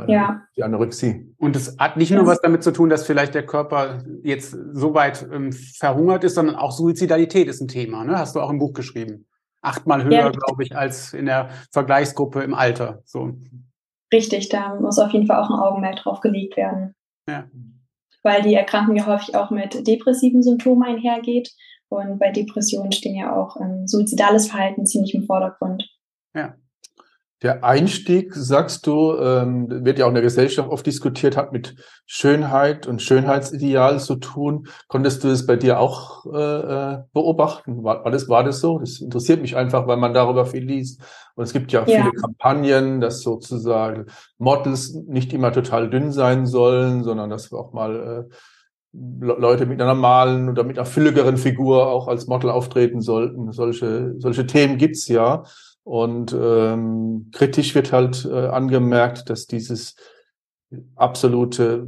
Ja. 0.07 0.41
Die 0.57 0.63
Anorexie. 0.63 1.33
Und 1.37 1.55
es 1.55 1.77
hat 1.77 1.97
nicht 1.97 2.11
nur 2.11 2.25
was 2.25 2.41
damit 2.41 2.63
zu 2.63 2.71
tun, 2.71 2.89
dass 2.89 3.05
vielleicht 3.05 3.33
der 3.33 3.45
Körper 3.45 4.03
jetzt 4.23 4.55
so 4.73 4.93
weit 4.93 5.25
ähm, 5.31 5.51
verhungert 5.53 6.23
ist, 6.23 6.35
sondern 6.35 6.55
auch 6.55 6.71
Suizidalität 6.71 7.47
ist 7.47 7.61
ein 7.61 7.67
Thema. 7.67 8.03
Ne? 8.03 8.17
Hast 8.17 8.35
du 8.35 8.41
auch 8.41 8.49
im 8.49 8.59
Buch 8.59 8.73
geschrieben. 8.73 9.27
Achtmal 9.61 10.03
höher, 10.03 10.11
ja, 10.11 10.29
glaube 10.29 10.63
ich, 10.63 10.75
als 10.75 11.13
in 11.13 11.25
der 11.25 11.49
Vergleichsgruppe 11.71 12.43
im 12.43 12.53
Alter. 12.53 13.01
So. 13.05 13.31
Richtig, 14.13 14.49
da 14.49 14.75
muss 14.75 14.99
auf 14.99 15.11
jeden 15.11 15.27
Fall 15.27 15.41
auch 15.41 15.49
ein 15.49 15.59
Augenmerk 15.59 15.97
drauf 15.97 16.19
gelegt 16.21 16.55
werden. 16.57 16.93
Ja. 17.27 17.45
Weil 18.21 18.41
die 18.43 18.53
Erkrankung 18.53 18.95
ja 18.95 19.05
häufig 19.05 19.35
auch 19.35 19.49
mit 19.49 19.87
depressiven 19.87 20.43
Symptomen 20.43 20.83
einhergeht. 20.83 21.51
Und 21.89 22.19
bei 22.19 22.31
Depressionen 22.31 22.91
stehen 22.91 23.15
ja 23.15 23.35
auch 23.35 23.59
ähm, 23.59 23.87
suizidales 23.87 24.47
Verhalten 24.49 24.85
ziemlich 24.85 25.13
im 25.13 25.23
Vordergrund. 25.23 25.87
Ja. 26.35 26.55
Der 27.45 27.63
Einstieg, 27.63 28.33
sagst 28.33 28.87
du, 28.87 29.15
ähm, 29.19 29.67
wird 29.85 29.99
ja 29.99 30.05
auch 30.05 30.09
in 30.09 30.15
der 30.15 30.23
Gesellschaft 30.23 30.67
oft 30.67 30.83
diskutiert, 30.83 31.37
hat 31.37 31.53
mit 31.53 31.75
Schönheit 32.07 32.87
und 32.87 33.03
Schönheitsideal 33.03 33.99
zu 33.99 34.15
tun. 34.15 34.65
Konntest 34.87 35.23
du 35.23 35.27
es 35.27 35.45
bei 35.45 35.55
dir 35.55 35.79
auch 35.79 36.25
äh, 36.25 36.39
äh, 36.39 36.97
beobachten? 37.13 37.83
War, 37.83 38.03
war, 38.03 38.09
das, 38.09 38.27
war 38.29 38.43
das 38.43 38.61
so? 38.61 38.79
Das 38.79 38.99
interessiert 38.99 39.43
mich 39.43 39.55
einfach, 39.55 39.85
weil 39.85 39.97
man 39.97 40.15
darüber 40.15 40.47
viel 40.47 40.63
liest. 40.63 41.03
Und 41.35 41.43
es 41.43 41.53
gibt 41.53 41.71
ja, 41.71 41.81
ja. 41.81 41.85
viele 41.85 42.13
Kampagnen, 42.13 42.99
dass 42.99 43.21
sozusagen 43.21 44.07
Models 44.39 44.95
nicht 45.07 45.31
immer 45.31 45.51
total 45.51 45.91
dünn 45.91 46.11
sein 46.11 46.47
sollen, 46.47 47.03
sondern 47.03 47.29
dass 47.29 47.53
auch 47.53 47.73
mal 47.73 48.27
äh, 48.31 48.35
Leute 49.21 49.67
mit 49.67 49.79
einer 49.79 49.93
normalen 49.93 50.49
oder 50.49 50.63
mit 50.63 50.79
einer 50.79 50.87
fülligeren 50.87 51.37
Figur 51.37 51.91
auch 51.91 52.07
als 52.07 52.25
Model 52.25 52.49
auftreten 52.49 53.01
sollten. 53.01 53.51
Solche, 53.51 54.15
solche 54.17 54.47
Themen 54.47 54.79
gibt's 54.79 55.07
ja. 55.07 55.43
Und 55.85 56.33
ähm, 56.33 57.29
kritisch 57.31 57.75
wird 57.75 57.91
halt 57.91 58.25
äh, 58.25 58.47
angemerkt, 58.47 59.29
dass 59.29 59.45
dieses 59.45 59.95
absolute 60.95 61.85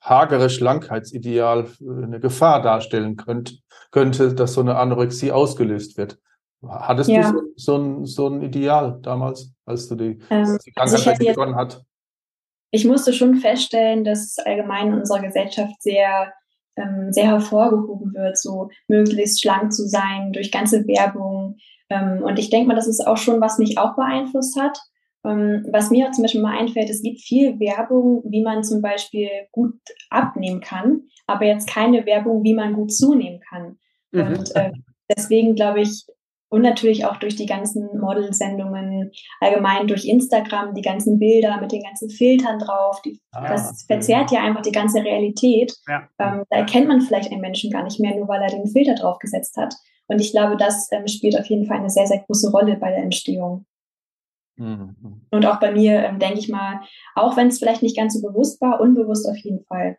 hagere 0.00 0.48
Schlankheitsideal 0.48 1.66
äh, 1.80 2.04
eine 2.04 2.20
Gefahr 2.20 2.62
darstellen 2.62 3.16
könnte, 3.16 3.54
könnte, 3.90 4.34
dass 4.34 4.54
so 4.54 4.60
eine 4.60 4.76
Anorexie 4.76 5.32
ausgelöst 5.32 5.98
wird. 5.98 6.18
Hattest 6.64 7.10
ja. 7.10 7.32
du 7.32 7.38
so, 7.38 7.42
so, 7.56 7.76
ein, 7.76 8.06
so 8.06 8.28
ein 8.28 8.42
Ideal 8.42 9.00
damals, 9.02 9.52
als 9.64 9.88
du 9.88 9.96
die, 9.96 10.20
ähm, 10.30 10.58
die 10.64 10.72
also 10.76 10.96
Krankheit 10.96 11.18
also 11.18 11.26
begonnen 11.26 11.56
hat? 11.56 11.82
Ich 12.70 12.84
musste 12.84 13.12
schon 13.12 13.36
feststellen, 13.36 14.04
dass 14.04 14.36
allgemein 14.38 14.88
in 14.88 14.94
unserer 15.00 15.22
Gesellschaft 15.22 15.82
sehr, 15.82 16.32
ähm, 16.76 17.12
sehr 17.12 17.26
hervorgehoben 17.26 18.14
wird, 18.14 18.38
so 18.38 18.70
möglichst 18.86 19.40
schlank 19.40 19.72
zu 19.72 19.88
sein 19.88 20.32
durch 20.32 20.52
ganze 20.52 20.86
Werbung, 20.86 21.56
und 21.90 22.38
ich 22.38 22.50
denke 22.50 22.68
mal, 22.68 22.76
das 22.76 22.86
ist 22.86 23.06
auch 23.06 23.16
schon, 23.16 23.40
was 23.40 23.58
mich 23.58 23.78
auch 23.78 23.96
beeinflusst 23.96 24.58
hat. 24.60 24.78
Ähm, 25.24 25.66
was 25.70 25.90
mir 25.90 26.10
zum 26.12 26.22
Beispiel 26.22 26.40
mal 26.40 26.58
einfällt, 26.58 26.88
es 26.88 27.02
gibt 27.02 27.20
viel 27.20 27.58
Werbung, 27.60 28.22
wie 28.24 28.42
man 28.42 28.64
zum 28.64 28.80
Beispiel 28.80 29.28
gut 29.52 29.74
abnehmen 30.08 30.60
kann, 30.60 31.02
aber 31.26 31.44
jetzt 31.44 31.68
keine 31.68 32.06
Werbung, 32.06 32.42
wie 32.42 32.54
man 32.54 32.72
gut 32.72 32.92
zunehmen 32.92 33.40
kann. 33.40 33.78
Mhm. 34.12 34.20
Und 34.20 34.56
äh, 34.56 34.72
deswegen 35.14 35.54
glaube 35.54 35.80
ich, 35.82 36.06
und 36.50 36.62
natürlich 36.62 37.04
auch 37.04 37.16
durch 37.16 37.36
die 37.36 37.46
ganzen 37.46 38.00
Modelsendungen, 38.00 39.12
allgemein 39.40 39.86
durch 39.86 40.04
Instagram, 40.04 40.74
die 40.74 40.82
ganzen 40.82 41.18
Bilder 41.18 41.60
mit 41.60 41.70
den 41.70 41.84
ganzen 41.84 42.10
Filtern 42.10 42.58
drauf. 42.58 43.00
Die, 43.02 43.20
ah, 43.30 43.46
das 43.46 43.84
verzerrt 43.86 44.32
ja 44.32 44.42
einfach 44.42 44.62
die 44.62 44.72
ganze 44.72 45.04
Realität. 45.04 45.72
Ja. 45.86 46.08
Ähm, 46.18 46.42
da 46.50 46.56
erkennt 46.56 46.88
man 46.88 47.00
vielleicht 47.02 47.30
einen 47.30 47.40
Menschen 47.40 47.70
gar 47.70 47.84
nicht 47.84 48.00
mehr, 48.00 48.16
nur 48.16 48.26
weil 48.26 48.42
er 48.42 48.50
den 48.50 48.66
Filter 48.66 48.96
draufgesetzt 48.96 49.56
hat. 49.56 49.74
Und 50.10 50.20
ich 50.20 50.32
glaube, 50.32 50.56
das 50.56 50.90
ähm, 50.90 51.06
spielt 51.06 51.38
auf 51.38 51.46
jeden 51.46 51.66
Fall 51.66 51.76
eine 51.76 51.88
sehr, 51.88 52.04
sehr 52.04 52.18
große 52.18 52.50
Rolle 52.50 52.76
bei 52.76 52.90
der 52.90 53.04
Entstehung. 53.04 53.64
Mhm. 54.56 55.22
Und 55.30 55.46
auch 55.46 55.60
bei 55.60 55.70
mir, 55.70 56.02
ähm, 56.02 56.18
denke 56.18 56.40
ich 56.40 56.48
mal, 56.48 56.80
auch 57.14 57.36
wenn 57.36 57.46
es 57.46 57.60
vielleicht 57.60 57.82
nicht 57.82 57.96
ganz 57.96 58.14
so 58.14 58.20
bewusst 58.26 58.60
war, 58.60 58.80
unbewusst 58.80 59.28
auf 59.28 59.36
jeden 59.36 59.64
Fall. 59.66 59.98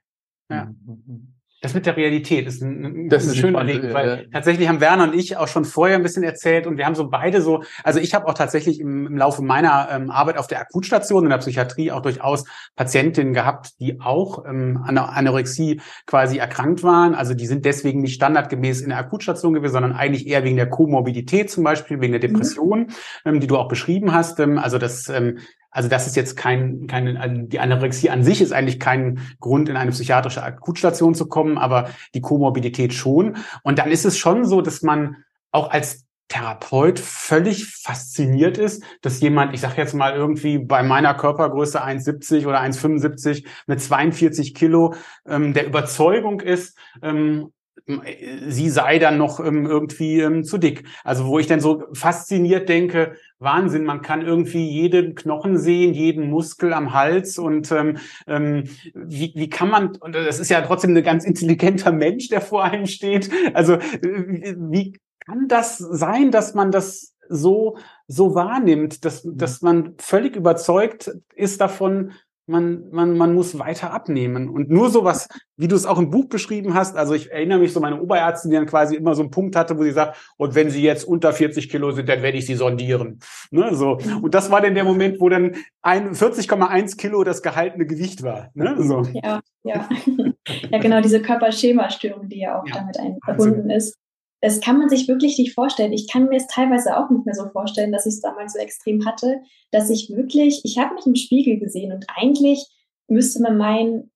Ja. 0.49 0.65
Mhm. 0.65 1.30
Das 1.61 1.75
mit 1.75 1.85
der 1.85 1.95
Realität 1.95 2.47
ist 2.47 2.61
ein, 2.63 3.07
das 3.07 3.25
ist 3.25 3.33
ein 3.33 3.35
schöner 3.35 3.63
Link, 3.63 3.93
weil 3.93 4.07
ja. 4.07 4.17
tatsächlich 4.33 4.67
haben 4.67 4.81
Werner 4.81 5.03
und 5.03 5.15
ich 5.15 5.37
auch 5.37 5.47
schon 5.47 5.63
vorher 5.63 5.95
ein 5.95 6.03
bisschen 6.03 6.23
erzählt 6.23 6.65
und 6.65 6.77
wir 6.77 6.87
haben 6.87 6.95
so 6.95 7.07
beide 7.07 7.39
so, 7.41 7.63
also 7.83 7.99
ich 7.99 8.15
habe 8.15 8.27
auch 8.27 8.33
tatsächlich 8.33 8.79
im, 8.79 9.05
im 9.05 9.15
Laufe 9.15 9.43
meiner 9.43 9.87
ähm, 9.91 10.09
Arbeit 10.09 10.37
auf 10.37 10.47
der 10.47 10.59
Akutstation 10.59 11.23
in 11.23 11.29
der 11.29 11.37
Psychiatrie 11.37 11.91
auch 11.91 12.01
durchaus 12.01 12.45
Patientinnen 12.75 13.33
gehabt, 13.33 13.79
die 13.79 14.01
auch 14.01 14.43
ähm, 14.45 14.83
an 14.83 14.95
der 14.95 15.09
Anorexie 15.09 15.81
quasi 16.07 16.39
erkrankt 16.39 16.81
waren. 16.81 17.13
Also 17.13 17.35
die 17.35 17.45
sind 17.45 17.63
deswegen 17.63 18.01
nicht 18.01 18.15
standardgemäß 18.15 18.81
in 18.81 18.89
der 18.89 18.97
Akutstation 18.97 19.53
gewesen, 19.53 19.73
sondern 19.73 19.93
eigentlich 19.93 20.25
eher 20.25 20.43
wegen 20.43 20.57
der 20.57 20.69
Komorbidität 20.69 21.51
zum 21.51 21.63
Beispiel, 21.63 22.01
wegen 22.01 22.13
der 22.13 22.27
mhm. 22.27 22.33
Depression, 22.33 22.79
mhm. 22.79 22.87
ähm, 23.25 23.39
die 23.39 23.47
du 23.47 23.57
auch 23.57 23.67
beschrieben 23.67 24.13
hast. 24.13 24.39
Ähm, 24.39 24.57
also 24.57 24.79
das 24.79 25.09
ähm, 25.09 25.37
also 25.71 25.87
das 25.87 26.05
ist 26.05 26.15
jetzt 26.15 26.35
kein, 26.35 26.85
keine, 26.87 27.19
also 27.19 27.41
die 27.41 27.59
Anorexie 27.59 28.09
an 28.09 28.23
sich 28.23 28.41
ist 28.41 28.51
eigentlich 28.51 28.79
kein 28.79 29.21
Grund, 29.39 29.69
in 29.69 29.77
eine 29.77 29.91
psychiatrische 29.91 30.43
Akutstation 30.43 31.15
zu 31.15 31.27
kommen, 31.27 31.57
aber 31.57 31.89
die 32.13 32.21
Komorbidität 32.21 32.93
schon. 32.93 33.37
Und 33.63 33.79
dann 33.79 33.89
ist 33.89 34.05
es 34.05 34.17
schon 34.17 34.45
so, 34.45 34.61
dass 34.61 34.81
man 34.81 35.23
auch 35.51 35.71
als 35.71 36.05
Therapeut 36.27 36.99
völlig 36.99 37.65
fasziniert 37.65 38.57
ist, 38.57 38.83
dass 39.01 39.19
jemand, 39.19 39.53
ich 39.53 39.61
sage 39.61 39.75
jetzt 39.77 39.93
mal 39.93 40.13
irgendwie 40.13 40.59
bei 40.59 40.81
meiner 40.81 41.13
Körpergröße 41.13 41.83
1,70 41.83 42.47
oder 42.47 42.61
1,75 42.61 43.45
mit 43.67 43.81
42 43.81 44.53
Kilo 44.53 44.93
ähm, 45.27 45.53
der 45.53 45.65
Überzeugung 45.67 46.39
ist, 46.39 46.77
ähm, 47.01 47.51
sie 48.47 48.69
sei 48.69 48.99
dann 48.99 49.17
noch 49.17 49.39
ähm, 49.39 49.65
irgendwie 49.65 50.21
ähm, 50.21 50.43
zu 50.43 50.57
dick. 50.57 50.85
Also 51.03 51.25
wo 51.25 51.39
ich 51.39 51.47
dann 51.47 51.59
so 51.59 51.83
fasziniert 51.93 52.69
denke, 52.69 53.17
Wahnsinn, 53.41 53.83
man 53.83 54.01
kann 54.01 54.21
irgendwie 54.21 54.69
jeden 54.69 55.15
Knochen 55.15 55.57
sehen, 55.57 55.93
jeden 55.93 56.29
Muskel 56.29 56.73
am 56.73 56.93
Hals 56.93 57.37
und 57.37 57.71
ähm, 57.71 57.97
ähm, 58.27 58.65
wie, 58.93 59.33
wie 59.35 59.49
kann 59.49 59.69
man, 59.69 59.95
und 59.97 60.13
das 60.13 60.39
ist 60.39 60.49
ja 60.49 60.61
trotzdem 60.61 60.95
ein 60.95 61.03
ganz 61.03 61.25
intelligenter 61.25 61.91
Mensch, 61.91 62.29
der 62.29 62.41
vor 62.41 62.63
einem 62.63 62.85
steht. 62.85 63.29
Also 63.53 63.77
wie, 64.01 64.55
wie 64.57 64.99
kann 65.25 65.47
das 65.47 65.77
sein, 65.77 66.31
dass 66.31 66.53
man 66.53 66.71
das 66.71 67.15
so 67.27 67.77
so 68.07 68.35
wahrnimmt, 68.35 69.05
dass, 69.05 69.21
dass 69.25 69.61
man 69.61 69.95
völlig 69.97 70.35
überzeugt 70.35 71.11
ist 71.33 71.61
davon, 71.61 72.11
man, 72.51 72.89
man, 72.91 73.17
man 73.17 73.33
muss 73.33 73.57
weiter 73.57 73.91
abnehmen. 73.91 74.49
Und 74.49 74.69
nur 74.69 74.89
sowas, 74.89 75.27
wie 75.57 75.67
du 75.67 75.75
es 75.75 75.85
auch 75.85 75.97
im 75.97 76.11
Buch 76.11 76.25
beschrieben 76.25 76.73
hast, 76.73 76.95
also 76.95 77.13
ich 77.13 77.31
erinnere 77.31 77.59
mich 77.59 77.73
so 77.73 77.79
meine 77.79 77.99
Oberärztin, 77.99 78.51
die 78.51 78.57
dann 78.57 78.67
quasi 78.67 78.95
immer 78.95 79.15
so 79.15 79.21
einen 79.21 79.31
Punkt 79.31 79.55
hatte, 79.55 79.77
wo 79.77 79.83
sie 79.83 79.91
sagt, 79.91 80.17
und 80.37 80.53
wenn 80.53 80.69
sie 80.69 80.83
jetzt 80.83 81.05
unter 81.05 81.33
40 81.33 81.69
Kilo 81.69 81.91
sind, 81.91 82.09
dann 82.09 82.21
werde 82.21 82.37
ich 82.37 82.45
sie 82.45 82.55
sondieren. 82.55 83.19
Ne, 83.49 83.73
so. 83.73 83.97
Und 84.21 84.35
das 84.35 84.51
war 84.51 84.61
dann 84.61 84.75
der 84.75 84.83
Moment, 84.83 85.19
wo 85.19 85.29
dann 85.29 85.55
40,1 85.83 86.97
Kilo 86.97 87.23
das 87.23 87.41
gehaltene 87.41 87.85
Gewicht 87.85 88.21
war. 88.21 88.49
Ne, 88.53 88.75
so. 88.79 89.03
Ja, 89.13 89.39
ja. 89.63 89.89
ja, 90.69 90.77
genau, 90.79 91.01
diese 91.01 91.21
Körperschemastörung, 91.21 92.27
die 92.27 92.39
ja 92.39 92.59
auch 92.59 92.67
ja, 92.67 92.73
damit 92.75 93.17
verbunden 93.23 93.69
ist 93.69 94.00
das 94.41 94.59
kann 94.59 94.79
man 94.79 94.89
sich 94.89 95.07
wirklich 95.07 95.37
nicht 95.37 95.53
vorstellen. 95.53 95.93
Ich 95.93 96.11
kann 96.11 96.27
mir 96.27 96.37
es 96.37 96.47
teilweise 96.47 96.97
auch 96.97 97.09
nicht 97.11 97.25
mehr 97.25 97.35
so 97.35 97.47
vorstellen, 97.49 97.91
dass 97.91 98.07
ich 98.07 98.15
es 98.15 98.21
damals 98.21 98.53
so 98.53 98.59
extrem 98.59 99.05
hatte, 99.05 99.41
dass 99.69 99.89
ich 99.89 100.09
wirklich, 100.09 100.61
ich 100.63 100.79
habe 100.79 100.95
mich 100.95 101.05
im 101.05 101.15
Spiegel 101.15 101.59
gesehen 101.59 101.93
und 101.93 102.05
eigentlich 102.15 102.67
müsste 103.07 103.41
man 103.41 103.57
meinen, 103.57 104.11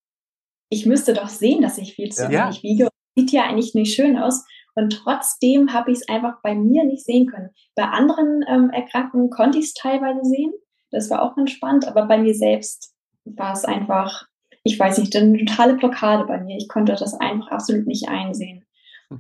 ich 0.70 0.88
müsste 0.88 1.14
doch 1.14 1.30
sehen, 1.30 1.62
dass 1.62 1.78
ich 1.78 1.94
viel 1.94 2.12
zu 2.12 2.24
ja. 2.24 2.46
wenig 2.46 2.64
wiege. 2.64 2.88
Sieht 3.16 3.32
ja 3.32 3.44
eigentlich 3.44 3.76
nicht 3.76 3.96
schön 3.96 4.18
aus. 4.18 4.44
Und 4.74 4.90
trotzdem 4.90 5.72
habe 5.72 5.92
ich 5.92 6.00
es 6.00 6.10
einfach 6.10 6.42
bei 6.42 6.54
mir 6.54 6.84
nicht 6.84 7.06
sehen 7.06 7.28
können. 7.28 7.52
Bei 7.76 7.84
anderen 7.84 8.44
ähm, 8.48 8.72
Erkrankungen 8.72 9.30
konnte 9.30 9.58
ich 9.60 9.66
es 9.66 9.74
teilweise 9.74 10.24
sehen. 10.24 10.52
Das 10.92 11.10
war 11.10 11.22
auch 11.22 11.38
entspannt. 11.38 11.88
Aber 11.88 12.08
bei 12.08 12.18
mir 12.18 12.34
selbst 12.34 12.94
war 13.24 13.54
es 13.54 13.64
einfach, 13.64 14.26
ich 14.64 14.78
weiß 14.78 14.98
nicht, 14.98 15.16
eine 15.16 15.46
totale 15.46 15.76
Blockade 15.76 16.26
bei 16.26 16.42
mir. 16.42 16.58
Ich 16.58 16.68
konnte 16.68 16.94
das 16.94 17.14
einfach 17.14 17.48
absolut 17.50 17.88
nicht 17.88 18.10
einsehen. 18.10 18.66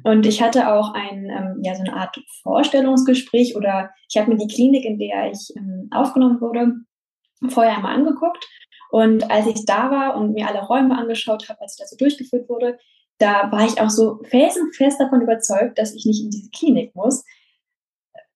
Und 0.03 0.25
ich 0.25 0.41
hatte 0.41 0.73
auch 0.73 0.93
ein, 0.93 1.29
ähm, 1.29 1.59
ja, 1.61 1.75
so 1.75 1.81
eine 1.81 1.93
Art 1.93 2.19
Vorstellungsgespräch 2.41 3.55
oder 3.55 3.91
ich 4.09 4.17
habe 4.17 4.31
mir 4.31 4.37
die 4.37 4.53
Klinik, 4.53 4.83
in 4.83 4.97
der 4.97 5.31
ich 5.31 5.53
ähm, 5.55 5.89
aufgenommen 5.91 6.41
wurde, 6.41 6.73
vorher 7.49 7.77
einmal 7.77 7.95
angeguckt. 7.95 8.45
Und 8.89 9.29
als 9.29 9.47
ich 9.47 9.65
da 9.65 9.91
war 9.91 10.15
und 10.17 10.33
mir 10.33 10.47
alle 10.47 10.63
Räume 10.63 10.97
angeschaut 10.97 11.49
habe, 11.49 11.61
als 11.61 11.73
ich 11.73 11.79
da 11.79 11.87
so 11.87 11.97
durchgeführt 11.97 12.49
wurde, 12.49 12.77
da 13.17 13.51
war 13.51 13.65
ich 13.65 13.79
auch 13.79 13.89
so 13.89 14.21
felsenfest 14.23 14.99
davon 14.99 15.21
überzeugt, 15.21 15.77
dass 15.77 15.93
ich 15.93 16.05
nicht 16.05 16.23
in 16.23 16.31
diese 16.31 16.49
Klinik 16.49 16.95
muss. 16.95 17.23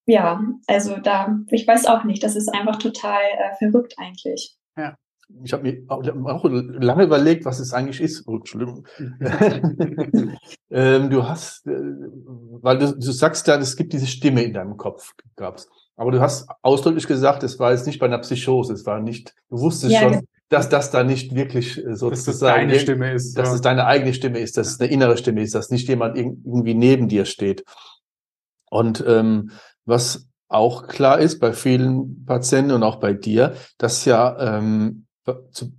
Ja, 0.05 0.41
also 0.67 0.97
da, 0.97 1.39
ich 1.49 1.67
weiß 1.67 1.85
auch 1.85 2.03
nicht, 2.03 2.23
das 2.23 2.35
ist 2.35 2.49
einfach 2.49 2.77
total 2.77 3.21
äh, 3.21 3.55
verrückt 3.57 3.95
eigentlich. 3.97 4.55
Ja 4.77 4.95
ich 5.43 5.53
habe 5.53 5.63
mir 5.63 5.83
auch 5.87 6.43
lange 6.43 7.03
überlegt, 7.03 7.45
was 7.45 7.59
es 7.59 7.73
eigentlich 7.73 8.01
ist. 8.01 8.27
Oh, 8.27 8.37
Entschuldigung. 8.37 8.85
ähm, 10.69 11.09
du 11.09 11.23
hast, 11.23 11.67
äh, 11.67 11.71
weil 12.61 12.79
du, 12.79 12.93
du 12.93 13.11
sagst 13.11 13.47
ja, 13.47 13.55
es 13.55 13.75
gibt 13.75 13.93
diese 13.93 14.07
Stimme 14.07 14.43
in 14.43 14.53
deinem 14.53 14.77
Kopf, 14.77 15.13
gab's. 15.35 15.69
Aber 15.95 16.11
du 16.11 16.21
hast 16.21 16.47
ausdrücklich 16.61 17.07
gesagt, 17.07 17.43
es 17.43 17.59
war 17.59 17.71
jetzt 17.71 17.85
nicht 17.85 17.99
bei 17.99 18.05
einer 18.05 18.19
Psychose, 18.19 18.73
es 18.73 18.85
war 18.85 18.99
nicht, 18.99 19.35
du 19.49 19.59
wusstest 19.59 19.93
ja, 19.93 20.01
schon, 20.01 20.13
ja. 20.13 20.21
dass 20.49 20.69
das 20.69 20.91
da 20.91 21.03
nicht 21.03 21.35
wirklich 21.35 21.75
sozusagen, 21.75 22.11
dass 22.11 22.25
das 22.25 22.39
deine 22.39 22.79
Stimme 22.79 23.13
ist, 23.13 23.37
dass 23.37 23.49
ja. 23.49 23.55
es 23.55 23.61
deine 23.61 23.85
eigene 23.85 24.13
Stimme 24.13 24.39
ist, 24.39 24.57
dass 24.57 24.67
es 24.67 24.79
eine 24.79 24.89
innere 24.89 25.17
Stimme 25.17 25.41
ist, 25.41 25.55
dass 25.55 25.71
nicht 25.71 25.87
jemand 25.87 26.17
irgendwie 26.17 26.73
neben 26.73 27.09
dir 27.09 27.25
steht. 27.25 27.65
Und 28.69 29.03
ähm, 29.05 29.51
was 29.85 30.29
auch 30.47 30.87
klar 30.87 31.19
ist 31.19 31.39
bei 31.39 31.53
vielen 31.53 32.25
Patienten 32.25 32.71
und 32.71 32.83
auch 32.83 32.97
bei 32.97 33.13
dir, 33.13 33.55
dass 33.77 34.05
ja 34.05 34.57
ähm, 34.57 35.05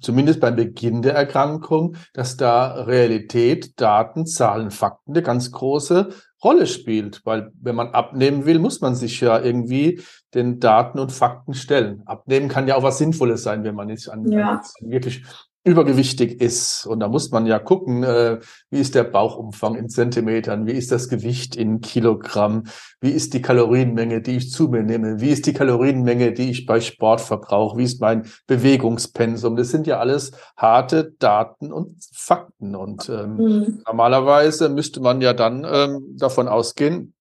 zumindest 0.00 0.40
beim 0.40 0.56
Beginn 0.56 1.02
der 1.02 1.14
Erkrankung, 1.14 1.96
dass 2.12 2.36
da 2.36 2.82
Realität, 2.82 3.80
Daten, 3.80 4.26
Zahlen, 4.26 4.70
Fakten 4.70 5.12
eine 5.12 5.22
ganz 5.22 5.52
große 5.52 6.10
Rolle 6.42 6.66
spielt. 6.66 7.20
Weil 7.24 7.52
wenn 7.60 7.76
man 7.76 7.88
abnehmen 7.88 8.46
will, 8.46 8.58
muss 8.58 8.80
man 8.80 8.94
sich 8.94 9.20
ja 9.20 9.40
irgendwie 9.40 10.00
den 10.34 10.60
Daten 10.60 10.98
und 10.98 11.12
Fakten 11.12 11.54
stellen. 11.54 12.02
Abnehmen 12.06 12.48
kann 12.48 12.68
ja 12.68 12.76
auch 12.76 12.82
was 12.82 12.98
Sinnvolles 12.98 13.42
sein, 13.42 13.64
wenn 13.64 13.74
man 13.74 13.88
nicht 13.88 14.08
an, 14.08 14.30
ja. 14.30 14.60
an 14.80 14.90
wirklich 14.90 15.24
übergewichtig 15.62 16.40
ist. 16.40 16.86
Und 16.86 17.00
da 17.00 17.08
muss 17.08 17.30
man 17.30 17.44
ja 17.44 17.58
gucken, 17.58 18.02
äh, 18.02 18.38
wie 18.70 18.80
ist 18.80 18.94
der 18.94 19.04
Bauchumfang 19.04 19.74
in 19.74 19.90
Zentimetern, 19.90 20.66
wie 20.66 20.72
ist 20.72 20.90
das 20.90 21.08
Gewicht 21.08 21.54
in 21.54 21.82
Kilogramm, 21.82 22.64
wie 23.00 23.10
ist 23.10 23.34
die 23.34 23.42
Kalorienmenge, 23.42 24.22
die 24.22 24.36
ich 24.36 24.50
zu 24.50 24.68
mir 24.68 24.82
nehme, 24.82 25.20
wie 25.20 25.28
ist 25.28 25.46
die 25.46 25.52
Kalorienmenge, 25.52 26.32
die 26.32 26.50
ich 26.50 26.64
bei 26.64 26.80
Sport 26.80 27.20
verbrauche, 27.20 27.76
wie 27.76 27.84
ist 27.84 28.00
mein 28.00 28.26
Bewegungspensum. 28.46 29.56
Das 29.56 29.68
sind 29.68 29.86
ja 29.86 29.98
alles 29.98 30.32
harte 30.56 31.12
Daten 31.18 31.72
und 31.72 31.96
Fakten. 32.14 32.74
Und 32.74 33.10
ähm, 33.10 33.36
mhm. 33.36 33.82
normalerweise 33.86 34.70
müsste 34.70 35.00
man 35.00 35.20
ja 35.20 35.34
dann 35.34 35.66
ähm, 35.70 36.16
davon 36.16 36.48
ausgehen, 36.48 37.12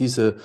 diese 0.00 0.36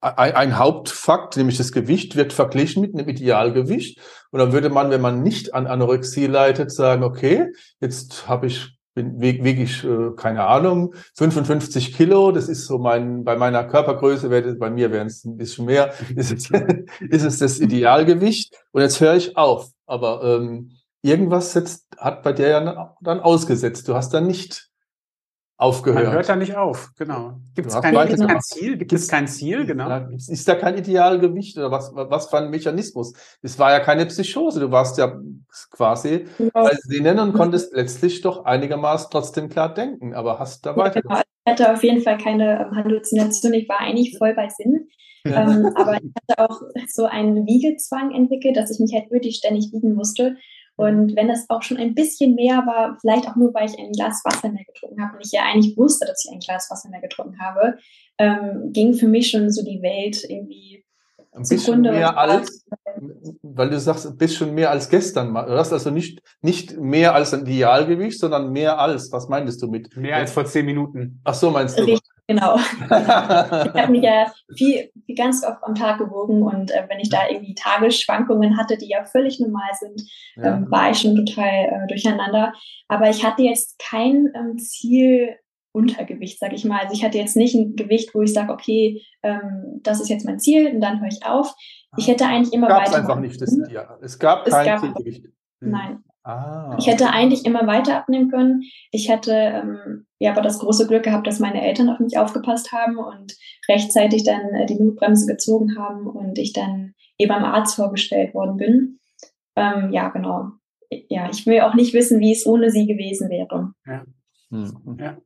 ein 0.00 0.58
Hauptfakt, 0.58 1.36
nämlich 1.36 1.58
das 1.58 1.72
Gewicht, 1.72 2.16
wird 2.16 2.32
verglichen 2.32 2.80
mit 2.80 2.94
einem 2.94 3.08
Idealgewicht. 3.08 4.00
Und 4.30 4.38
dann 4.38 4.52
würde 4.52 4.70
man, 4.70 4.90
wenn 4.90 5.00
man 5.00 5.22
nicht 5.22 5.54
an 5.54 5.66
Anorexie 5.66 6.26
leitet, 6.26 6.72
sagen, 6.72 7.02
okay, 7.02 7.52
jetzt 7.80 8.28
habe 8.28 8.46
ich 8.46 8.80
wiege 8.94 9.62
ich, 9.62 9.84
äh, 9.84 10.10
keine 10.16 10.46
Ahnung, 10.46 10.94
55 11.16 11.94
Kilo, 11.94 12.32
das 12.32 12.48
ist 12.48 12.66
so 12.66 12.78
mein, 12.78 13.24
bei 13.24 13.36
meiner 13.36 13.64
Körpergröße, 13.64 14.30
wäre 14.30 14.54
bei 14.56 14.70
mir 14.70 14.90
wären 14.90 15.06
es 15.06 15.24
ein 15.24 15.36
bisschen 15.36 15.66
mehr, 15.66 15.92
ist 16.16 16.32
es, 16.32 16.50
ist 17.00 17.24
es 17.24 17.38
das 17.38 17.60
Idealgewicht. 17.60 18.54
Und 18.72 18.82
jetzt 18.82 19.00
höre 19.00 19.14
ich 19.14 19.36
auf. 19.36 19.70
Aber 19.86 20.22
ähm, 20.24 20.72
irgendwas 21.02 21.52
setzt, 21.52 21.86
hat 21.96 22.22
bei 22.22 22.32
dir 22.32 22.48
ja 22.48 22.96
dann 23.00 23.20
ausgesetzt. 23.20 23.88
Du 23.88 23.94
hast 23.94 24.12
dann 24.12 24.26
nicht 24.26 24.69
aufgehört. 25.60 26.04
Man 26.04 26.14
hört 26.14 26.28
da 26.28 26.36
nicht 26.36 26.56
auf, 26.56 26.92
genau. 26.96 27.34
Gibt 27.54 27.68
es 27.68 27.80
kein, 27.80 27.94
genau. 27.94 28.26
kein, 28.26 28.40
Ziel? 28.40 28.78
Gibt 28.78 28.92
es 28.92 29.08
kein 29.08 29.28
Ziel, 29.28 29.66
genau? 29.66 30.06
Ist 30.14 30.48
da 30.48 30.54
kein 30.54 30.78
Idealgewicht 30.78 31.58
oder 31.58 31.70
was, 31.70 31.92
was 31.94 32.30
für 32.30 32.38
ein 32.38 32.50
Mechanismus? 32.50 33.12
Es 33.42 33.58
war 33.58 33.70
ja 33.70 33.80
keine 33.80 34.06
Psychose, 34.06 34.60
du 34.60 34.70
warst 34.70 34.96
ja 34.96 35.20
quasi 35.70 36.26
ja. 36.38 36.48
bei 36.54 36.74
Sinnen 36.82 37.18
und 37.18 37.34
konntest 37.34 37.74
letztlich 37.74 38.22
doch 38.22 38.44
einigermaßen 38.46 39.08
trotzdem 39.10 39.50
klar 39.50 39.74
denken, 39.74 40.14
aber 40.14 40.38
hast 40.38 40.64
da 40.64 40.76
weiter. 40.76 41.02
Genau. 41.02 41.20
Ich 41.44 41.52
hatte 41.52 41.72
auf 41.72 41.82
jeden 41.82 42.00
Fall 42.00 42.16
keine 42.18 42.70
Halluzination, 42.74 43.52
ich 43.52 43.68
war 43.68 43.80
eigentlich 43.80 44.16
voll 44.16 44.34
bei 44.34 44.48
Sinn. 44.48 44.88
ähm, 45.26 45.70
aber 45.74 45.98
ich 46.02 46.10
hatte 46.16 46.50
auch 46.50 46.62
so 46.88 47.04
einen 47.04 47.46
Wiegezwang 47.46 48.12
entwickelt, 48.12 48.56
dass 48.56 48.70
ich 48.70 48.80
mich 48.80 48.94
halt 48.94 49.10
wirklich 49.10 49.36
ständig 49.36 49.70
wiegen 49.72 49.94
musste. 49.94 50.36
Und 50.80 51.14
wenn 51.14 51.28
es 51.28 51.44
auch 51.50 51.62
schon 51.62 51.76
ein 51.76 51.94
bisschen 51.94 52.34
mehr 52.34 52.64
war, 52.66 52.96
vielleicht 53.02 53.28
auch 53.28 53.36
nur, 53.36 53.52
weil 53.52 53.68
ich 53.68 53.78
ein 53.78 53.92
Glas 53.92 54.22
Wasser 54.24 54.48
mehr 54.48 54.64
getrunken 54.64 55.02
habe 55.02 55.16
und 55.16 55.26
ich 55.26 55.30
ja 55.30 55.42
eigentlich 55.42 55.76
wusste, 55.76 56.06
dass 56.06 56.24
ich 56.24 56.32
ein 56.32 56.40
Glas 56.40 56.70
Wasser 56.70 56.88
mehr 56.88 57.02
getrunken 57.02 57.38
habe, 57.38 57.76
ähm, 58.16 58.72
ging 58.72 58.94
für 58.94 59.06
mich 59.06 59.28
schon 59.28 59.50
so 59.50 59.62
die 59.62 59.82
Welt 59.82 60.24
irgendwie 60.26 60.82
ein 61.32 61.42
bisschen 61.42 61.82
mehr 61.82 62.16
als, 62.16 62.64
weil 63.42 63.68
du 63.68 63.78
sagst, 63.78 64.06
ein 64.06 64.16
bisschen 64.16 64.54
mehr 64.54 64.70
als 64.70 64.88
gestern. 64.88 65.34
Du 65.34 65.52
hast 65.52 65.70
also 65.70 65.90
nicht, 65.90 66.22
nicht 66.40 66.78
mehr 66.78 67.14
als 67.14 67.34
ein 67.34 67.42
Idealgewicht, 67.42 68.18
sondern 68.18 68.50
mehr 68.50 68.78
als. 68.78 69.12
Was 69.12 69.28
meintest 69.28 69.60
du 69.60 69.68
mit? 69.68 69.94
Mehr 69.98 70.16
als 70.16 70.32
vor 70.32 70.46
zehn 70.46 70.64
Minuten. 70.64 71.20
Ach 71.24 71.34
so, 71.34 71.50
meinst 71.50 71.78
du? 71.78 71.82
Richtig, 71.82 72.00
genau. 72.30 72.56
ich 72.84 72.90
habe 72.90 73.92
mich 73.92 74.02
ja 74.02 74.32
viel, 74.56 74.90
viel 75.04 75.14
ganz 75.14 75.44
oft 75.44 75.62
am 75.62 75.74
Tag 75.74 75.98
gewogen 75.98 76.42
und 76.42 76.70
äh, 76.70 76.84
wenn 76.88 77.00
ich 77.00 77.10
da 77.10 77.28
irgendwie 77.28 77.54
Tagesschwankungen 77.54 78.56
hatte, 78.56 78.76
die 78.76 78.88
ja 78.88 79.04
völlig 79.04 79.40
normal 79.40 79.70
sind, 79.78 80.02
ja. 80.36 80.56
ähm, 80.56 80.70
war 80.70 80.90
ich 80.90 80.98
schon 80.98 81.16
total 81.16 81.48
äh, 81.48 81.86
durcheinander. 81.88 82.52
Aber 82.88 83.10
ich 83.10 83.24
hatte 83.24 83.42
jetzt 83.42 83.78
kein 83.78 84.32
ähm, 84.34 84.58
Ziel, 84.58 85.36
Untergewicht, 85.72 86.40
sage 86.40 86.56
ich 86.56 86.64
mal. 86.64 86.80
Also 86.80 86.94
ich 86.94 87.04
hatte 87.04 87.18
jetzt 87.18 87.36
nicht 87.36 87.54
ein 87.54 87.76
Gewicht, 87.76 88.12
wo 88.12 88.22
ich 88.22 88.32
sage, 88.32 88.52
okay, 88.52 89.02
ähm, 89.22 89.80
das 89.84 90.00
ist 90.00 90.08
jetzt 90.08 90.26
mein 90.26 90.40
Ziel 90.40 90.74
und 90.74 90.80
dann 90.80 91.00
höre 91.00 91.08
ich 91.08 91.24
auf. 91.24 91.54
Ich 91.96 92.08
hätte 92.08 92.26
eigentlich 92.26 92.52
immer 92.52 92.68
weiter. 92.68 92.96
einfach 92.96 93.20
nicht 93.20 93.40
das 93.40 93.56
ja. 93.70 93.96
Es 94.00 94.18
gab 94.18 94.44
kein 94.46 94.60
es 94.60 94.66
gab, 94.66 94.80
Zielgewicht. 94.80 95.26
Nein. 95.60 96.02
Ah, 96.22 96.76
ich 96.78 96.86
hätte 96.86 97.10
eigentlich 97.10 97.46
immer 97.46 97.66
weiter 97.66 97.96
abnehmen 97.96 98.30
können. 98.30 98.62
Ich 98.92 99.08
hätte 99.08 99.32
ähm, 99.32 100.06
ja 100.18 100.32
aber 100.32 100.42
das 100.42 100.58
große 100.58 100.86
Glück 100.86 101.02
gehabt, 101.02 101.26
dass 101.26 101.38
meine 101.38 101.66
Eltern 101.66 101.88
auf 101.88 101.98
mich 101.98 102.18
aufgepasst 102.18 102.72
haben 102.72 102.98
und 102.98 103.34
rechtzeitig 103.68 104.24
dann 104.24 104.54
äh, 104.54 104.66
die 104.66 104.74
Notbremse 104.74 105.26
gezogen 105.26 105.78
haben 105.78 106.06
und 106.06 106.38
ich 106.38 106.52
dann 106.52 106.94
eben 107.16 107.32
am 107.32 107.44
Arzt 107.44 107.76
vorgestellt 107.76 108.34
worden 108.34 108.56
bin. 108.58 108.98
Ähm, 109.56 109.92
ja, 109.92 110.08
genau. 110.08 110.50
Ja, 111.08 111.30
ich 111.30 111.46
will 111.46 111.60
auch 111.60 111.74
nicht 111.74 111.94
wissen, 111.94 112.20
wie 112.20 112.32
es 112.32 112.46
ohne 112.46 112.70
sie 112.70 112.86
gewesen 112.86 113.30
wäre. 113.30 113.72
Ja. 113.86 114.04
Hm. 114.50 114.98
ja. 114.98 115.16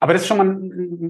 Aber 0.00 0.12
das 0.12 0.22
ist 0.22 0.28
schon 0.28 0.36
mal 0.36 0.46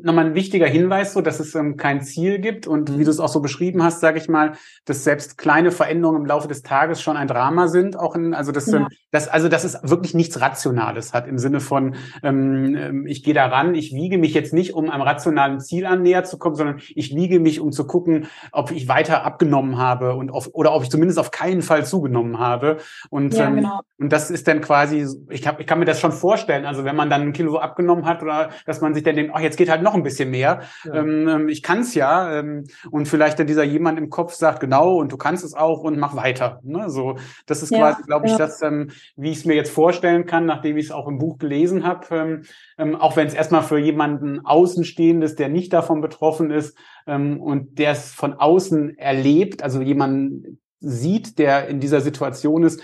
nochmal 0.02 0.26
ein 0.26 0.34
wichtiger 0.34 0.66
Hinweis, 0.66 1.12
so 1.12 1.20
dass 1.20 1.40
es 1.40 1.54
ähm, 1.54 1.76
kein 1.76 2.02
Ziel 2.02 2.38
gibt 2.38 2.66
und 2.66 2.98
wie 2.98 3.04
du 3.04 3.10
es 3.10 3.20
auch 3.20 3.28
so 3.28 3.40
beschrieben 3.40 3.82
hast, 3.82 4.00
sage 4.00 4.18
ich 4.18 4.28
mal, 4.28 4.52
dass 4.84 5.04
selbst 5.04 5.38
kleine 5.38 5.72
Veränderungen 5.72 6.20
im 6.20 6.26
Laufe 6.26 6.48
des 6.48 6.62
Tages 6.62 7.02
schon 7.02 7.16
ein 7.16 7.26
Drama 7.26 7.68
sind. 7.68 7.98
Auch 7.98 8.14
in, 8.14 8.34
also 8.34 8.52
dass, 8.52 8.70
ja. 8.70 8.78
ähm, 8.78 8.88
dass 9.10 9.28
also 9.28 9.48
dass 9.48 9.64
es 9.64 9.78
wirklich 9.82 10.14
nichts 10.14 10.40
Rationales 10.40 11.12
hat 11.12 11.26
im 11.26 11.38
Sinne 11.38 11.60
von 11.60 11.96
ähm, 12.22 12.76
ähm 12.76 13.06
ich 13.06 13.22
gehe 13.22 13.34
da 13.34 13.46
ran, 13.46 13.74
ich 13.74 13.92
wiege 13.92 14.18
mich 14.18 14.34
jetzt 14.34 14.52
nicht, 14.52 14.74
um 14.74 14.88
einem 14.88 15.02
rationalen 15.02 15.60
Ziel 15.60 15.86
an 15.86 16.02
näher 16.02 16.24
zu 16.24 16.38
kommen, 16.38 16.54
sondern 16.54 16.80
ich 16.94 17.14
wiege 17.14 17.40
mich, 17.40 17.60
um 17.60 17.72
zu 17.72 17.86
gucken, 17.86 18.26
ob 18.52 18.70
ich 18.70 18.88
weiter 18.88 19.24
abgenommen 19.24 19.78
habe 19.78 20.14
und 20.14 20.30
auf, 20.30 20.50
oder 20.52 20.72
ob 20.74 20.82
ich 20.82 20.90
zumindest 20.90 21.18
auf 21.18 21.30
keinen 21.30 21.62
Fall 21.62 21.84
zugenommen 21.84 22.38
habe. 22.38 22.78
Und 23.10 23.34
ja, 23.34 23.48
ähm, 23.48 23.56
genau. 23.56 23.80
und 23.98 24.12
das 24.12 24.30
ist 24.30 24.46
dann 24.48 24.60
quasi, 24.60 25.06
ich, 25.30 25.46
hab, 25.46 25.60
ich 25.60 25.66
kann 25.66 25.78
mir 25.78 25.84
das 25.84 26.00
schon 26.00 26.12
vorstellen. 26.12 26.66
Also 26.66 26.84
wenn 26.84 26.96
man 26.96 27.10
dann 27.10 27.22
ein 27.22 27.32
Kilo 27.32 27.58
abgenommen 27.58 28.04
hat 28.04 28.22
oder 28.22 28.50
das 28.64 28.75
dass 28.76 28.82
man 28.82 28.94
sich 28.94 29.02
dann 29.02 29.16
denkt, 29.16 29.32
ach, 29.34 29.40
jetzt 29.40 29.56
geht 29.56 29.70
halt 29.70 29.82
noch 29.82 29.94
ein 29.94 30.02
bisschen 30.02 30.30
mehr. 30.30 30.60
Ja. 30.84 30.94
Ähm, 30.94 31.28
ähm, 31.28 31.48
ich 31.48 31.62
kann 31.62 31.80
es 31.80 31.94
ja. 31.94 32.38
Ähm, 32.38 32.64
und 32.90 33.08
vielleicht 33.08 33.38
dann 33.38 33.46
dieser 33.46 33.64
jemand 33.64 33.98
im 33.98 34.10
Kopf 34.10 34.34
sagt, 34.34 34.60
genau, 34.60 34.96
und 34.96 35.10
du 35.12 35.16
kannst 35.16 35.44
es 35.44 35.54
auch 35.54 35.82
und 35.82 35.98
mach 35.98 36.14
weiter. 36.14 36.60
Ne? 36.62 36.90
So, 36.90 37.16
das 37.46 37.62
ist 37.62 37.70
ja, 37.70 37.78
quasi, 37.78 38.02
glaube 38.02 38.26
ich, 38.26 38.32
ja. 38.32 38.38
das, 38.38 38.60
ähm, 38.62 38.90
wie 39.16 39.30
ich 39.30 39.38
es 39.38 39.44
mir 39.46 39.54
jetzt 39.54 39.70
vorstellen 39.70 40.26
kann, 40.26 40.44
nachdem 40.44 40.76
ich 40.76 40.86
es 40.86 40.92
auch 40.92 41.08
im 41.08 41.18
Buch 41.18 41.38
gelesen 41.38 41.86
habe. 41.86 42.06
Ähm, 42.10 42.42
ähm, 42.76 42.96
auch 42.96 43.16
wenn 43.16 43.26
es 43.26 43.34
erstmal 43.34 43.62
für 43.62 43.78
jemanden 43.78 44.44
Außenstehendes, 44.44 45.36
der 45.36 45.48
nicht 45.48 45.72
davon 45.72 46.02
betroffen 46.02 46.50
ist 46.50 46.76
ähm, 47.06 47.40
und 47.40 47.78
der 47.78 47.92
es 47.92 48.12
von 48.12 48.34
außen 48.34 48.98
erlebt, 48.98 49.62
also 49.62 49.80
jemanden 49.80 50.60
sieht, 50.80 51.38
der 51.38 51.68
in 51.68 51.80
dieser 51.80 52.02
Situation 52.02 52.62
ist, 52.62 52.82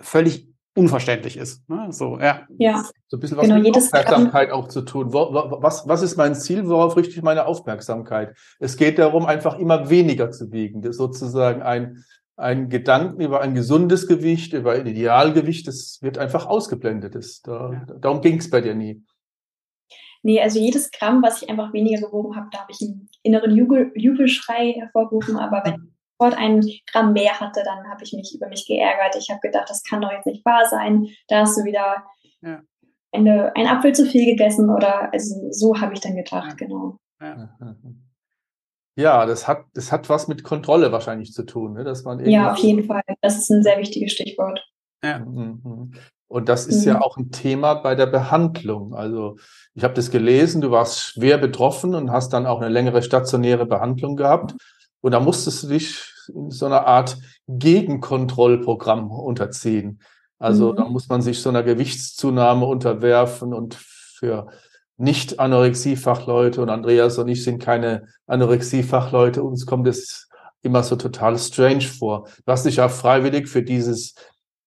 völlig 0.00 0.47
unverständlich 0.78 1.36
ist. 1.36 1.68
Ne? 1.68 1.88
So, 1.90 2.18
ja. 2.18 2.46
ja. 2.56 2.84
So 3.08 3.16
ein 3.16 3.20
bisschen 3.20 3.36
was 3.36 3.46
genau, 3.46 3.58
mit 3.58 3.76
Aufmerksamkeit 3.76 4.50
auch 4.50 4.68
zu 4.68 4.82
tun. 4.82 5.12
Was, 5.12 5.88
was 5.88 6.02
ist 6.02 6.16
mein 6.16 6.34
Ziel? 6.34 6.66
Worauf 6.68 6.96
richte 6.96 7.14
ich 7.14 7.22
meine 7.22 7.46
Aufmerksamkeit? 7.46 8.36
Es 8.60 8.76
geht 8.76 8.98
darum, 8.98 9.26
einfach 9.26 9.58
immer 9.58 9.90
weniger 9.90 10.30
zu 10.30 10.52
wiegen. 10.52 10.80
Das 10.80 10.92
ist 10.92 10.98
sozusagen 10.98 11.62
ein, 11.62 12.04
ein 12.36 12.68
Gedanken 12.68 13.20
über 13.20 13.40
ein 13.40 13.54
gesundes 13.54 14.06
Gewicht, 14.06 14.52
über 14.52 14.72
ein 14.72 14.86
Idealgewicht, 14.86 15.66
das 15.66 15.98
wird 16.00 16.18
einfach 16.18 16.46
ausgeblendet. 16.46 17.14
Das, 17.14 17.42
da, 17.42 17.72
ja. 17.72 17.86
Darum 18.00 18.20
ging 18.20 18.38
es 18.38 18.48
bei 18.48 18.60
dir 18.60 18.74
nie. 18.74 19.02
Nee, 20.22 20.40
also 20.40 20.58
jedes 20.58 20.90
Gramm, 20.90 21.22
was 21.22 21.42
ich 21.42 21.48
einfach 21.48 21.72
weniger 21.72 22.06
gewogen 22.06 22.36
habe, 22.36 22.48
da 22.50 22.60
habe 22.60 22.72
ich 22.72 22.80
einen 22.82 23.08
inneren 23.22 23.56
Jubel, 23.56 23.92
Jubelschrei 23.94 24.72
hervorgerufen. 24.72 25.36
Aber 25.36 25.62
wenn 25.64 25.92
sofort 26.18 26.36
ein 26.36 26.64
Gramm 26.90 27.12
mehr 27.12 27.40
hatte, 27.40 27.62
dann 27.64 27.88
habe 27.88 28.02
ich 28.04 28.12
mich 28.12 28.34
über 28.34 28.48
mich 28.48 28.66
geärgert. 28.66 29.16
Ich 29.16 29.30
habe 29.30 29.40
gedacht, 29.40 29.70
das 29.70 29.82
kann 29.84 30.00
doch 30.00 30.12
jetzt 30.12 30.26
nicht 30.26 30.44
wahr 30.44 30.66
sein. 30.68 31.08
Da 31.28 31.40
hast 31.40 31.56
du 31.58 31.64
wieder 31.64 32.04
ja. 32.42 32.60
eine, 33.12 33.54
einen 33.56 33.68
Apfel 33.68 33.94
zu 33.94 34.06
viel 34.06 34.24
gegessen 34.24 34.70
oder 34.70 35.12
also 35.12 35.50
so 35.50 35.80
habe 35.80 35.94
ich 35.94 36.00
dann 36.00 36.16
gedacht, 36.16 36.50
ja. 36.50 36.54
genau. 36.54 36.98
Ja. 37.20 37.48
ja. 38.96 39.26
das 39.26 39.48
hat, 39.48 39.64
das 39.74 39.92
hat 39.92 40.08
was 40.08 40.28
mit 40.28 40.44
Kontrolle 40.44 40.92
wahrscheinlich 40.92 41.32
zu 41.32 41.44
tun, 41.44 41.74
ne? 41.74 41.84
dass 41.84 42.04
man 42.04 42.24
Ja, 42.28 42.52
auf 42.52 42.58
jeden 42.58 42.84
Fall. 42.84 43.02
Das 43.20 43.38
ist 43.38 43.50
ein 43.50 43.62
sehr 43.62 43.78
wichtiges 43.78 44.12
Stichwort. 44.12 44.64
Ja. 45.04 45.20
Mhm, 45.20 45.60
mhm. 45.62 45.92
Und 46.30 46.50
das 46.50 46.66
ist 46.66 46.84
mhm. 46.84 46.92
ja 46.92 47.00
auch 47.00 47.16
ein 47.16 47.30
Thema 47.30 47.74
bei 47.74 47.94
der 47.94 48.06
Behandlung. 48.06 48.94
Also 48.94 49.36
ich 49.74 49.82
habe 49.82 49.94
das 49.94 50.10
gelesen, 50.10 50.60
du 50.60 50.70
warst 50.70 51.00
schwer 51.00 51.38
betroffen 51.38 51.94
und 51.94 52.10
hast 52.10 52.34
dann 52.34 52.44
auch 52.46 52.60
eine 52.60 52.68
längere 52.68 53.02
stationäre 53.02 53.64
Behandlung 53.64 54.16
gehabt. 54.16 54.54
Und 55.00 55.12
da 55.12 55.20
musstest 55.20 55.62
du 55.62 55.68
dich 55.68 56.12
in 56.34 56.50
so 56.50 56.66
einer 56.66 56.86
Art 56.86 57.18
Gegenkontrollprogramm 57.46 59.10
unterziehen. 59.10 60.00
Also 60.38 60.72
mhm. 60.72 60.76
da 60.76 60.84
muss 60.84 61.08
man 61.08 61.22
sich 61.22 61.40
so 61.40 61.48
einer 61.48 61.62
Gewichtszunahme 61.62 62.66
unterwerfen 62.66 63.54
und 63.54 63.74
für 63.74 64.48
nicht 64.96 65.38
Anorexie-Fachleute 65.38 66.60
und 66.60 66.70
Andreas 66.70 67.18
und 67.18 67.28
ich 67.28 67.44
sind 67.44 67.60
keine 67.60 68.08
Anorexie-Fachleute. 68.26 69.42
Uns 69.42 69.64
kommt 69.64 69.86
es 69.86 70.28
immer 70.62 70.82
so 70.82 70.96
total 70.96 71.38
strange 71.38 71.82
vor. 71.82 72.28
Du 72.44 72.52
hast 72.52 72.66
dich 72.66 72.76
ja 72.76 72.88
freiwillig 72.88 73.48
für 73.48 73.62
dieses 73.62 74.14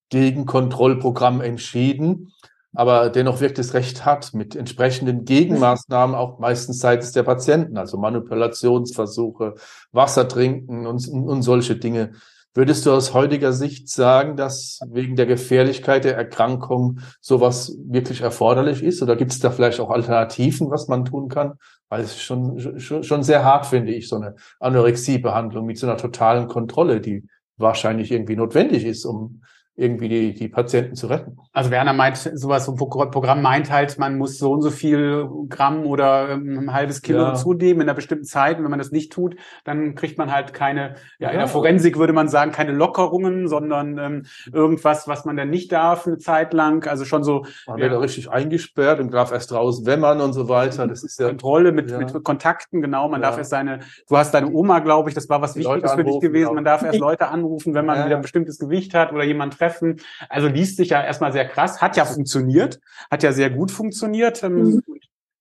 Gegenkontrollprogramm 0.10 1.42
entschieden 1.42 2.34
aber 2.74 3.10
dennoch 3.10 3.42
wirkt 3.42 3.60
es 3.60 3.74
recht 3.74 4.06
hart 4.06 4.34
mit 4.34 4.56
entsprechenden 4.56 5.26
Gegenmaßnahmen 5.26 6.16
auch 6.16 6.40
meistens 6.40 6.80
seitens 6.80 7.12
der 7.12 7.24
Patienten, 7.24 7.78
also 7.78 7.98
Manipulationsversuche, 7.98 9.56
Wasser 9.92 10.28
trinken 10.28 10.88
und, 10.88 11.08
und 11.08 11.42
solche 11.42 11.76
Dinge. 11.76 12.12
Würdest 12.54 12.86
du 12.86 12.92
aus 12.92 13.14
heutiger 13.14 13.54
Sicht 13.54 13.88
sagen, 13.88 14.36
dass 14.36 14.82
wegen 14.90 15.16
der 15.16 15.26
Gefährlichkeit 15.26 16.04
der 16.04 16.18
Erkrankung 16.18 17.00
sowas 17.22 17.78
wirklich 17.88 18.22
erforderlich 18.22 18.84
ist? 18.84 19.02
Oder 19.02 19.16
gibt 19.16 19.32
es 19.32 19.40
da 19.40 19.52
vielleicht 19.52 19.80
auch 19.80 19.90
Alternativen, 19.90 20.70
was 20.70 20.90
man 20.90 21.06
tun 21.06 21.30
kann? 21.30 21.54
Weil 21.88 22.02
es 22.02 22.22
schon, 22.22 22.80
schon, 22.80 23.04
schon 23.04 23.24
sehr 23.24 23.46
hart, 23.46 23.68
finde 23.68 23.94
ich, 23.94 24.10
so 24.10 24.18
eine 24.18 24.36
Anorexiebehandlung 24.60 25.66
mit 25.66 25.78
so 25.78 25.88
einer 25.88 25.96
totalen 25.96 26.50
Kontrolle, 26.50 27.00
die 27.00 27.26
wahrscheinlich 27.56 28.12
irgendwie 28.12 28.36
notwendig 28.36 28.84
ist, 28.84 29.06
um 29.06 29.44
irgendwie 29.76 30.10
die, 30.10 30.34
die 30.34 30.50
Patienten 30.50 30.96
zu 30.96 31.08
retten. 31.08 31.38
Also 31.54 31.72
Werner 31.72 31.94
meint, 31.94 32.18
sowas, 32.18 32.66
so 32.66 32.74
ein 32.74 32.78
Programm 33.12 33.42
meint 33.42 33.72
halt, 33.72 33.98
man 33.98 34.18
muss 34.18 34.38
so 34.38 34.52
und 34.52 34.62
so 34.62 34.70
viel 34.70 35.28
Gramm 35.48 35.86
oder 35.86 36.30
ähm, 36.30 36.60
ein 36.60 36.74
halbes 36.74 37.02
Kilo 37.02 37.20
ja. 37.20 37.34
zunehmen 37.36 37.82
in 37.82 37.90
einer 37.90 37.94
bestimmten 37.94 38.26
Zeit. 38.26 38.58
Und 38.58 38.66
wenn 38.66 38.70
man 38.70 38.80
das 38.80 38.92
nicht 38.92 39.14
tut, 39.14 39.38
dann 39.64 39.96
kriegt 39.96 40.18
man 40.18 40.32
halt 40.32 40.54
keine, 40.54 40.96
ja, 41.20 41.30
in 41.30 41.38
der 41.38 41.48
Forensik 41.48 41.98
würde 41.98 42.12
man 42.12 42.28
sagen, 42.28 42.52
keine 42.52 42.74
Lockerungen, 42.74 43.48
sondern 43.48 43.98
ähm, 43.98 44.26
irgendwas, 44.52 45.08
was 45.08 45.24
man 45.24 45.38
dann 45.38 45.50
nicht 45.50 45.72
darf 45.72 46.06
eine 46.06 46.18
Zeit 46.18 46.54
lang. 46.54 46.86
Also 46.88 47.06
schon 47.06 47.24
so. 47.24 47.46
Man 47.66 47.78
ja, 47.78 47.84
wird 47.84 47.94
da 47.94 48.00
richtig 48.00 48.30
eingesperrt 48.30 49.00
und 49.00 49.14
darf 49.14 49.32
erst 49.32 49.54
raus, 49.54 49.86
wenn 49.86 50.02
man 50.02 50.20
und 50.20 50.34
so 50.34 50.50
weiter. 50.50 50.86
Das 50.86 51.02
ist 51.04 51.18
ja. 51.18 51.28
Kontrolle 51.28 51.72
mit, 51.72 51.90
ja. 51.90 51.98
mit 51.98 52.24
Kontakten, 52.24 52.82
genau. 52.82 53.08
Man 53.08 53.22
darf 53.22 53.38
erst 53.38 53.52
seine, 53.52 53.80
du 54.10 54.18
hast 54.18 54.34
deine 54.34 54.52
Oma, 54.52 54.80
glaube 54.80 55.10
ich, 55.10 55.16
das 55.16 55.30
war 55.30 55.42
was 55.42 55.56
Wichtiges 55.56 55.94
für 55.94 56.04
dich 56.04 56.20
gewesen. 56.20 56.44
Genau. 56.44 56.56
Man 56.56 56.66
darf 56.66 56.84
erst 56.84 57.00
Leute 57.00 57.30
anrufen, 57.30 57.74
wenn 57.74 57.86
man 57.86 58.06
wieder 58.06 58.18
ein 58.18 58.22
bestimmtes 58.22 58.60
Gewicht 58.60 58.94
hat 58.94 59.14
oder 59.14 59.24
jemand 59.24 59.61
treffen. 59.62 60.02
Also 60.30 60.48
liest 60.48 60.78
sich 60.78 60.90
ja 60.90 61.04
erstmal 61.04 61.32
sehr 61.32 61.48
krass, 61.48 61.82
hat 61.82 61.98
ja 61.98 62.06
funktioniert, 62.06 62.80
hat 63.10 63.24
ja 63.24 63.32
sehr 63.32 63.50
gut 63.50 63.72
funktioniert. 63.72 64.44
Ähm, 64.44 64.56
mhm. 64.56 64.84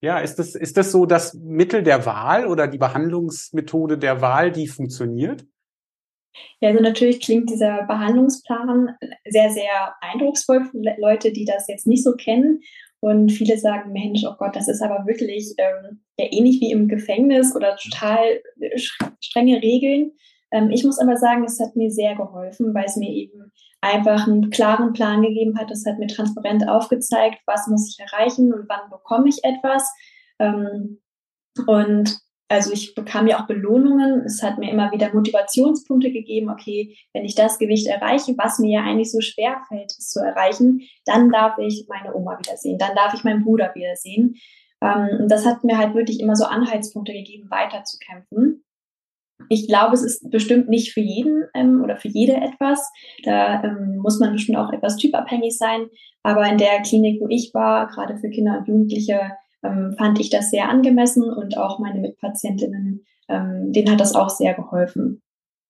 Ja, 0.02 0.18
ist 0.18 0.36
das, 0.38 0.54
ist 0.54 0.76
das 0.76 0.92
so 0.92 1.04
das 1.04 1.34
Mittel 1.34 1.82
der 1.82 2.06
Wahl 2.06 2.46
oder 2.46 2.66
die 2.66 2.78
Behandlungsmethode 2.78 3.98
der 3.98 4.20
Wahl, 4.20 4.50
die 4.50 4.66
funktioniert? 4.66 5.44
Ja, 6.60 6.70
also 6.70 6.82
natürlich 6.82 7.20
klingt 7.20 7.50
dieser 7.50 7.82
Behandlungsplan 7.86 8.96
sehr, 9.28 9.50
sehr 9.50 9.94
eindrucksvoll 10.00 10.64
für 10.64 10.78
Leute, 10.98 11.32
die 11.32 11.44
das 11.44 11.66
jetzt 11.68 11.86
nicht 11.86 12.04
so 12.04 12.12
kennen. 12.12 12.60
Und 13.00 13.32
viele 13.32 13.58
sagen, 13.58 13.92
Mensch, 13.92 14.24
oh 14.26 14.34
Gott, 14.38 14.54
das 14.54 14.68
ist 14.68 14.82
aber 14.82 15.06
wirklich 15.06 15.54
ähm, 15.56 16.02
ja 16.18 16.26
ähnlich 16.30 16.60
wie 16.60 16.70
im 16.70 16.86
Gefängnis 16.86 17.54
oder 17.56 17.76
total 17.76 18.42
strenge 19.20 19.62
Regeln. 19.62 20.12
Ähm, 20.50 20.70
ich 20.70 20.84
muss 20.84 20.98
aber 20.98 21.16
sagen, 21.16 21.44
es 21.44 21.60
hat 21.60 21.76
mir 21.76 21.90
sehr 21.90 22.14
geholfen, 22.14 22.74
weil 22.74 22.84
es 22.84 22.96
mir 22.96 23.10
eben 23.10 23.52
einfach 23.80 24.26
einen 24.26 24.50
klaren 24.50 24.92
Plan 24.92 25.22
gegeben 25.22 25.58
hat. 25.58 25.70
Es 25.70 25.86
hat 25.86 25.98
mir 25.98 26.06
transparent 26.06 26.68
aufgezeigt, 26.68 27.40
was 27.46 27.66
muss 27.66 27.88
ich 27.88 27.98
erreichen 27.98 28.52
und 28.52 28.68
wann 28.68 28.90
bekomme 28.90 29.28
ich 29.28 29.42
etwas. 29.44 29.90
Ähm, 30.38 31.00
und 31.66 32.18
also 32.48 32.72
ich 32.72 32.94
bekam 32.96 33.28
ja 33.28 33.40
auch 33.40 33.46
Belohnungen. 33.46 34.22
Es 34.24 34.42
hat 34.42 34.58
mir 34.58 34.70
immer 34.70 34.90
wieder 34.90 35.14
Motivationspunkte 35.14 36.10
gegeben. 36.10 36.50
Okay, 36.50 36.96
wenn 37.12 37.24
ich 37.24 37.36
das 37.36 37.58
Gewicht 37.58 37.86
erreiche, 37.86 38.34
was 38.36 38.58
mir 38.58 38.80
ja 38.80 38.84
eigentlich 38.84 39.12
so 39.12 39.20
schwer 39.20 39.62
fällt, 39.68 39.92
es 39.96 40.10
zu 40.10 40.20
erreichen, 40.20 40.82
dann 41.04 41.30
darf 41.30 41.58
ich 41.58 41.86
meine 41.88 42.14
Oma 42.14 42.38
wiedersehen, 42.38 42.76
dann 42.76 42.96
darf 42.96 43.14
ich 43.14 43.22
meinen 43.22 43.44
Bruder 43.44 43.72
wiedersehen. 43.74 44.34
Ähm, 44.82 45.20
und 45.20 45.28
das 45.30 45.46
hat 45.46 45.62
mir 45.62 45.78
halt 45.78 45.94
wirklich 45.94 46.20
immer 46.20 46.34
so 46.34 46.44
Anhaltspunkte 46.44 47.12
gegeben, 47.12 47.48
weiterzukämpfen. 47.50 48.64
Ich 49.48 49.66
glaube, 49.66 49.94
es 49.94 50.02
ist 50.02 50.30
bestimmt 50.30 50.68
nicht 50.68 50.92
für 50.92 51.00
jeden 51.00 51.44
ähm, 51.54 51.82
oder 51.82 51.96
für 51.96 52.08
jede 52.08 52.34
etwas. 52.34 52.90
Da 53.24 53.62
ähm, 53.64 53.98
muss 53.98 54.20
man 54.20 54.32
bestimmt 54.32 54.58
auch 54.58 54.72
etwas 54.72 54.96
typabhängig 54.96 55.56
sein. 55.56 55.86
Aber 56.22 56.46
in 56.46 56.58
der 56.58 56.82
Klinik, 56.82 57.20
wo 57.20 57.26
ich 57.28 57.52
war, 57.54 57.88
gerade 57.88 58.16
für 58.18 58.30
Kinder 58.30 58.58
und 58.58 58.68
Jugendliche, 58.68 59.32
ähm, 59.62 59.94
fand 59.96 60.20
ich 60.20 60.30
das 60.30 60.50
sehr 60.50 60.68
angemessen 60.68 61.24
und 61.24 61.56
auch 61.56 61.78
meine 61.78 62.00
Mitpatientinnen, 62.00 63.04
ähm, 63.28 63.72
denen 63.72 63.90
hat 63.90 64.00
das 64.00 64.14
auch 64.14 64.30
sehr 64.30 64.54
geholfen. 64.54 65.22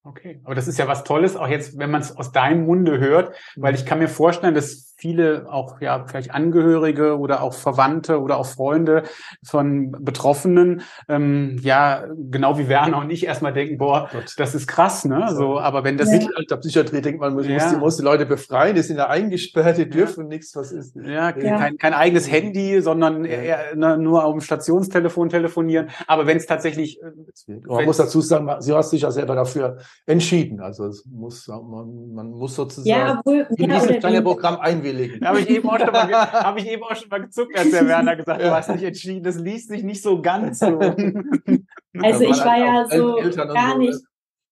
Okay, 0.02 0.40
aber 0.44 0.54
das 0.54 0.66
ist 0.66 0.78
ja 0.78 0.88
was 0.88 1.04
Tolles, 1.04 1.37
auch 1.37 1.48
jetzt, 1.48 1.78
wenn 1.78 1.90
man 1.90 2.00
es 2.00 2.16
aus 2.16 2.33
deinem 2.33 2.64
Munde 2.64 2.98
hört, 2.98 3.35
weil 3.56 3.74
ich 3.74 3.85
kann 3.85 3.98
mir 3.98 4.09
vorstellen, 4.09 4.54
dass 4.54 4.89
viele 5.00 5.46
auch 5.50 5.80
ja 5.80 6.04
vielleicht 6.06 6.32
Angehörige 6.32 7.18
oder 7.18 7.42
auch 7.42 7.54
Verwandte 7.54 8.20
oder 8.20 8.36
auch 8.36 8.46
Freunde 8.46 9.04
von 9.42 9.92
Betroffenen 9.92 10.82
ähm, 11.08 11.58
ja 11.62 12.04
genau 12.30 12.58
wie 12.58 12.68
Werner 12.68 12.98
und 12.98 13.10
ich 13.10 13.26
erstmal 13.26 13.52
denken, 13.52 13.78
boah, 13.78 14.08
Gott. 14.12 14.34
das 14.36 14.54
ist 14.54 14.66
krass, 14.66 15.04
ne? 15.04 15.28
So, 15.34 15.58
aber 15.58 15.84
wenn 15.84 15.96
das 15.96 16.10
ja. 16.10 16.18
Mittelalter 16.18 16.56
Psychiatrie 16.58 17.00
denkt 17.00 17.20
man, 17.20 17.34
muss, 17.34 17.46
ja. 17.46 17.54
muss, 17.54 17.70
die, 17.70 17.76
muss 17.76 17.96
die 17.96 18.02
Leute 18.02 18.26
befreien, 18.26 18.74
die 18.74 18.82
sind 18.82 18.98
ja 18.98 19.08
eingesperrt, 19.08 19.78
die 19.78 19.88
dürfen 19.88 20.24
ja. 20.24 20.28
nichts, 20.28 20.54
was 20.54 20.72
ist. 20.72 20.96
Ja, 20.96 21.36
ja. 21.36 21.58
Kein, 21.58 21.78
kein 21.78 21.94
eigenes 21.94 22.30
Handy, 22.30 22.80
sondern 22.82 23.24
eher, 23.24 23.74
ne, 23.74 23.96
nur 23.96 24.24
auf 24.24 24.32
dem 24.32 24.40
Stationstelefon 24.40 25.28
telefonieren. 25.28 25.90
Aber 26.06 26.26
wenn 26.26 26.36
es 26.36 26.46
tatsächlich, 26.46 27.00
äh, 27.02 27.60
man 27.66 27.84
muss 27.84 27.96
dazu 27.96 28.20
sagen, 28.20 28.50
sie 28.60 28.74
hast 28.74 28.90
sich 28.90 29.02
ja 29.02 29.10
selber 29.10 29.34
dafür 29.34 29.78
entschieden. 30.06 30.60
Also 30.60 30.86
es 30.86 31.04
muss 31.06 31.48
man, 31.48 32.12
man 32.14 32.30
muss 32.30 32.54
sozusagen 32.54 32.88
ja, 32.88 33.18
obwohl, 33.18 33.46
in 33.56 33.70
dieses 33.70 33.98
kleine 33.98 34.22
Programm 34.22 34.58
einwählen 34.58 34.89
einwilligen. 34.90 35.26
Habe 35.26 35.40
ich, 35.40 35.48
eben 35.48 35.68
auch 35.68 35.79
schon 35.79 35.92
mal, 35.92 36.12
hab 36.12 36.59
ich 36.59 36.70
eben 36.70 36.83
auch 36.83 36.96
schon 36.96 37.09
mal 37.09 37.20
gezuckt, 37.20 37.57
als 37.57 37.70
der 37.70 37.87
Werner 37.87 38.16
gesagt 38.16 38.42
hat, 38.42 38.46
du 38.46 38.55
hast 38.55 38.70
nicht 38.70 38.85
entschieden, 38.85 39.22
das 39.22 39.37
liest 39.37 39.68
sich 39.68 39.83
nicht 39.83 40.03
so 40.03 40.20
ganz 40.20 40.59
so. 40.59 40.79
Also 42.03 42.22
ich 42.22 42.38
war 42.44 42.57
ja 42.57 42.87
so 42.88 43.16
gar 43.53 43.76
nicht, 43.76 43.98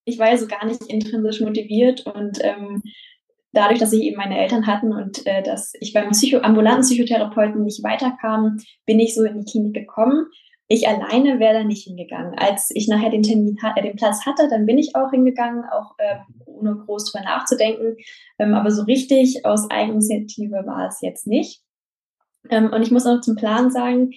ich 0.05 0.19
war 0.19 0.29
ja 0.29 0.37
so 0.37 0.49
gar 0.49 0.67
nicht 0.67 0.83
intrinsisch 0.89 1.41
motiviert 1.41 2.05
und 2.05 2.39
ähm, 2.43 2.83
dadurch, 3.53 3.79
dass 3.79 3.93
ich 3.93 4.03
eben 4.03 4.17
meine 4.17 4.39
Eltern 4.39 4.67
hatten 4.67 4.93
und 4.93 5.25
äh, 5.25 5.43
dass 5.45 5.73
ich 5.81 5.93
beim 5.93 6.11
Psycho 6.11 6.39
ambulanten 6.39 6.83
Psychotherapeuten 6.83 7.63
nicht 7.63 7.85
weiterkam, 7.85 8.59
bin 8.87 8.99
ich 8.99 9.15
so 9.15 9.23
in 9.25 9.39
die 9.39 9.51
Klinik 9.51 9.75
gekommen. 9.75 10.27
Ich 10.71 10.87
alleine 10.87 11.41
wäre 11.41 11.55
da 11.55 11.65
nicht 11.65 11.85
hingegangen. 11.85 12.39
Als 12.39 12.71
ich 12.75 12.89
nachher 12.89 13.09
den 13.09 13.23
Termin, 13.23 13.59
äh, 13.75 13.83
den 13.83 13.97
Platz 13.97 14.27
hatte, 14.27 14.49
dann 14.49 14.67
bin 14.67 14.77
ich 14.77 14.95
auch 14.95 15.11
hingegangen, 15.11 15.65
auch 15.65 15.95
äh, 15.97 16.19
ohne 16.45 16.77
groß 16.77 17.11
drüber 17.11 17.25
nachzudenken. 17.25 17.97
Ähm, 18.39 18.53
aber 18.53 18.71
so 18.71 18.83
richtig 18.83 19.47
aus 19.47 19.71
Eigeninitiative 19.71 20.65
war 20.67 20.89
es 20.89 21.01
jetzt 21.01 21.27
nicht. 21.27 21.63
Ähm, 22.51 22.71
und 22.73 22.83
ich 22.83 22.91
muss 22.91 23.07
noch 23.07 23.23
zum 23.23 23.37
Plan 23.37 23.71
sagen, 23.71 24.11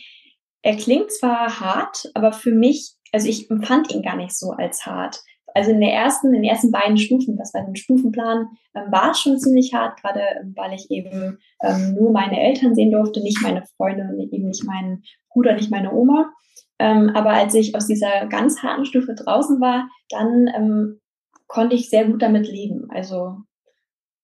er 0.62 0.76
klingt 0.76 1.12
zwar 1.12 1.60
hart, 1.60 2.12
aber 2.14 2.34
für 2.34 2.52
mich, 2.52 2.96
also 3.14 3.28
ich 3.28 3.50
empfand 3.50 3.92
ihn 3.92 4.04
gar 4.04 4.18
nicht 4.18 4.38
so 4.38 4.52
als 4.52 4.86
hart. 4.86 5.22
Also 5.54 5.72
in 5.72 5.82
der 5.82 5.94
ersten, 5.94 6.28
in 6.28 6.42
den 6.42 6.44
ersten 6.44 6.72
beiden 6.72 6.98
Stufen, 6.98 7.38
das 7.38 7.54
war 7.54 7.62
ein 7.62 7.76
Stufenplan, 7.76 8.48
ähm, 8.76 8.92
war 8.92 9.12
es 9.12 9.20
schon 9.20 9.38
ziemlich 9.38 9.74
hart, 9.74 10.02
gerade 10.02 10.22
ähm, 10.42 10.54
weil 10.56 10.74
ich 10.74 10.90
eben 10.92 11.40
ähm, 11.62 11.96
nur 11.96 12.12
meine 12.12 12.40
Eltern 12.42 12.76
sehen 12.76 12.92
durfte, 12.92 13.22
nicht 13.22 13.42
meine 13.42 13.64
Freunde, 13.78 14.04
eben 14.32 14.48
nicht 14.48 14.64
meinen 14.66 15.04
Bruder, 15.30 15.54
nicht 15.54 15.72
meine 15.72 15.94
Oma. 15.94 16.32
Ähm, 16.80 17.12
aber 17.14 17.32
als 17.32 17.54
ich 17.54 17.76
aus 17.76 17.88
dieser 17.88 18.26
ganz 18.28 18.64
harten 18.64 18.86
Stufe 18.86 19.14
draußen 19.14 19.62
war, 19.62 19.88
dann 20.10 20.48
ähm, 20.56 21.02
konnte 21.48 21.76
ich 21.76 21.90
sehr 21.90 22.06
gut 22.06 22.22
damit 22.22 22.48
leben. 22.48 22.88
Also 22.90 23.38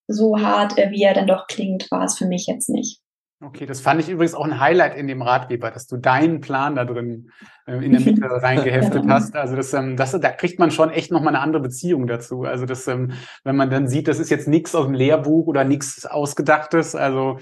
so 0.07 0.39
hart, 0.39 0.77
äh, 0.77 0.91
wie 0.91 1.03
er 1.03 1.13
dann 1.13 1.27
doch 1.27 1.47
klingt, 1.47 1.91
war 1.91 2.05
es 2.05 2.17
für 2.17 2.25
mich 2.25 2.47
jetzt 2.47 2.69
nicht. 2.69 3.01
Okay, 3.39 3.67
das 3.67 3.82
fand 3.82 4.02
ich 4.02 4.10
übrigens 4.10 4.34
auch 4.34 4.45
ein 4.45 4.60
Highlight 4.60 4.95
in 4.95 5.08
dem 5.08 5.21
Ratgeber, 5.21 5.69
dass 5.69 5.86
du 5.86 5.97
deinen 5.97 6.41
Plan 6.41 6.76
da 6.76 6.86
drin 6.86 7.30
äh, 7.67 7.86
in 7.86 7.91
der 7.91 8.02
Mitte 8.02 8.21
reingeheftet 8.41 9.04
hast. 9.08 9.36
Also 9.36 9.56
das, 9.56 9.73
ähm, 9.73 9.95
das, 9.95 10.12
da 10.12 10.32
kriegt 10.32 10.58
man 10.58 10.71
schon 10.71 10.89
echt 10.89 11.12
nochmal 11.12 11.36
eine 11.36 11.43
andere 11.43 11.62
Beziehung 11.62 12.08
dazu. 12.08 12.45
Also 12.45 12.65
das, 12.65 12.88
ähm, 12.88 13.12
wenn 13.43 13.56
man 13.56 13.69
dann 13.69 13.88
sieht, 13.88 14.08
das 14.08 14.17
ist 14.17 14.32
jetzt 14.32 14.47
nichts 14.47 14.73
aus 14.73 14.86
dem 14.86 14.95
Lehrbuch 14.95 15.45
oder 15.45 15.63
nichts 15.63 16.08
Ausgedachtes. 16.08 16.95
Also, 16.95 17.38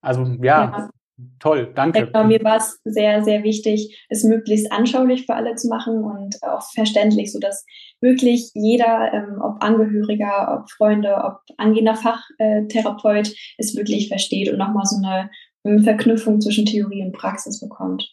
also 0.00 0.22
ja, 0.42 0.64
ja. 0.78 0.90
Toll, 1.38 1.72
danke. 1.74 2.06
Genau, 2.06 2.24
mir 2.24 2.42
war 2.44 2.56
es 2.56 2.80
sehr, 2.84 3.24
sehr 3.24 3.42
wichtig, 3.42 4.06
es 4.08 4.24
möglichst 4.24 4.70
anschaulich 4.70 5.26
für 5.26 5.34
alle 5.34 5.54
zu 5.56 5.68
machen 5.68 6.04
und 6.04 6.42
auch 6.42 6.62
verständlich, 6.72 7.32
sodass 7.32 7.64
wirklich 8.00 8.50
jeder, 8.54 9.12
ähm, 9.12 9.40
ob 9.42 9.62
Angehöriger, 9.62 10.58
ob 10.58 10.70
Freunde, 10.70 11.14
ob 11.24 11.40
angehender 11.56 11.96
Fachtherapeut, 11.96 13.34
es 13.58 13.76
wirklich 13.76 14.08
versteht 14.08 14.50
und 14.50 14.58
nochmal 14.58 14.84
so 14.84 14.96
eine 14.96 15.30
ähm, 15.64 15.82
Verknüpfung 15.82 16.40
zwischen 16.40 16.66
Theorie 16.66 17.02
und 17.02 17.12
Praxis 17.12 17.60
bekommt. 17.60 18.08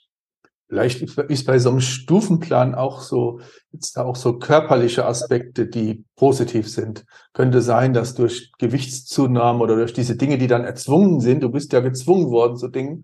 Vielleicht 0.69 1.01
ist 1.01 1.47
bei 1.47 1.58
so 1.58 1.71
einem 1.71 1.82
Stufenplan 1.82 2.75
auch 2.75 3.01
so, 3.01 3.39
jetzt 3.71 3.97
da 3.97 4.03
auch 4.03 4.15
so 4.15 4.38
körperliche 4.38 5.03
Aspekte, 5.03 5.65
die 5.65 6.05
positiv 6.15 6.69
sind. 6.69 7.05
Könnte 7.34 7.63
sein, 7.63 7.93
dass 7.93 8.13
durch 8.13 8.51
Gewichtszunahme 8.60 9.63
oder 9.63 9.75
durch 9.77 9.93
diese 9.93 10.15
Dinge, 10.15 10.38
die 10.38 10.45
dann 10.45 10.65
erzwungen 10.65 11.21
sind, 11.21 11.41
du 11.41 11.49
bist 11.49 11.73
ja 11.73 11.79
gezwungen 11.79 12.29
worden 12.29 12.55
zu 12.55 12.67
Dingen, 12.67 13.03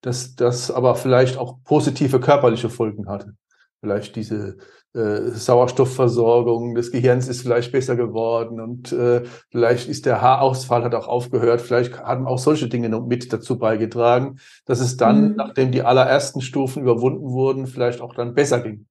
dass 0.00 0.34
das 0.34 0.72
aber 0.72 0.96
vielleicht 0.96 1.36
auch 1.36 1.58
positive 1.62 2.18
körperliche 2.18 2.68
Folgen 2.68 3.08
hatte. 3.08 3.36
Vielleicht 3.84 4.16
diese 4.16 4.56
äh, 4.94 5.28
Sauerstoffversorgung 5.32 6.74
des 6.74 6.90
Gehirns 6.90 7.28
ist 7.28 7.42
vielleicht 7.42 7.70
besser 7.70 7.96
geworden 7.96 8.62
und 8.62 8.92
äh, 8.92 9.24
vielleicht 9.50 9.90
ist 9.90 10.06
der 10.06 10.22
Haarausfall 10.22 10.84
hat 10.84 10.94
auch 10.94 11.06
aufgehört. 11.06 11.60
Vielleicht 11.60 11.98
haben 11.98 12.26
auch 12.26 12.38
solche 12.38 12.66
Dinge 12.66 12.88
noch 12.88 13.04
mit 13.04 13.30
dazu 13.30 13.58
beigetragen, 13.58 14.38
dass 14.64 14.80
es 14.80 14.96
dann, 14.96 15.30
mhm. 15.30 15.36
nachdem 15.36 15.70
die 15.70 15.82
allerersten 15.82 16.40
Stufen 16.40 16.82
überwunden 16.82 17.28
wurden, 17.30 17.66
vielleicht 17.66 18.00
auch 18.00 18.14
dann 18.14 18.32
besser 18.32 18.60
ging. 18.60 18.86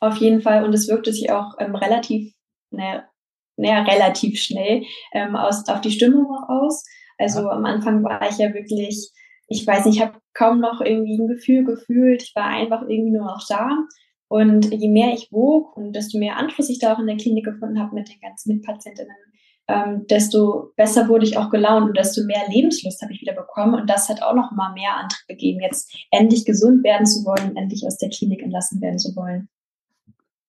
Auf 0.00 0.16
jeden 0.16 0.40
Fall 0.40 0.64
und 0.64 0.72
es 0.72 0.88
wirkte 0.88 1.12
sich 1.12 1.30
auch 1.30 1.52
ähm, 1.60 1.76
relativ, 1.76 2.34
naja, 2.70 3.04
naja, 3.56 3.82
relativ 3.82 4.42
schnell 4.42 4.82
ähm, 5.12 5.36
aus, 5.36 5.68
auf 5.68 5.80
die 5.82 5.92
Stimmung 5.92 6.26
aus. 6.48 6.84
Also 7.18 7.42
ja. 7.42 7.50
am 7.50 7.64
Anfang 7.64 8.02
war 8.02 8.28
ich 8.28 8.38
ja 8.38 8.52
wirklich, 8.52 9.12
ich 9.46 9.66
weiß 9.66 9.84
nicht, 9.84 9.96
ich 9.96 10.02
habe 10.02 10.18
kaum 10.32 10.60
noch 10.60 10.80
irgendwie 10.80 11.18
ein 11.18 11.28
Gefühl 11.28 11.64
gefühlt. 11.64 12.22
Ich 12.22 12.34
war 12.34 12.46
einfach 12.46 12.82
irgendwie 12.82 13.12
nur 13.12 13.26
noch 13.26 13.46
da. 13.48 13.70
Und 14.28 14.72
je 14.72 14.88
mehr 14.88 15.12
ich 15.12 15.30
wog 15.30 15.76
und 15.76 15.92
desto 15.92 16.18
mehr 16.18 16.36
Anschluss 16.36 16.70
ich 16.70 16.78
da 16.78 16.94
auch 16.94 16.98
in 16.98 17.06
der 17.06 17.16
Klinik 17.16 17.44
gefunden 17.44 17.78
habe 17.78 17.94
mit 17.94 18.08
den 18.08 18.20
ganzen 18.20 18.54
Mitpatientinnen, 18.54 19.14
ähm, 19.68 20.06
desto 20.08 20.72
besser 20.76 21.08
wurde 21.08 21.24
ich 21.24 21.38
auch 21.38 21.50
gelaunt 21.50 21.86
und 21.86 21.96
desto 21.96 22.24
mehr 22.24 22.42
Lebenslust 22.48 23.00
habe 23.02 23.12
ich 23.12 23.20
wieder 23.20 23.34
bekommen. 23.34 23.74
Und 23.74 23.88
das 23.88 24.08
hat 24.08 24.22
auch 24.22 24.34
noch 24.34 24.50
mal 24.52 24.72
mehr 24.72 24.96
Antrieb 24.96 25.28
gegeben, 25.28 25.60
jetzt 25.60 25.94
endlich 26.10 26.44
gesund 26.44 26.84
werden 26.84 27.06
zu 27.06 27.24
wollen, 27.24 27.56
endlich 27.56 27.86
aus 27.86 27.98
der 27.98 28.10
Klinik 28.10 28.42
entlassen 28.42 28.80
werden 28.80 28.98
zu 28.98 29.14
wollen. 29.14 29.48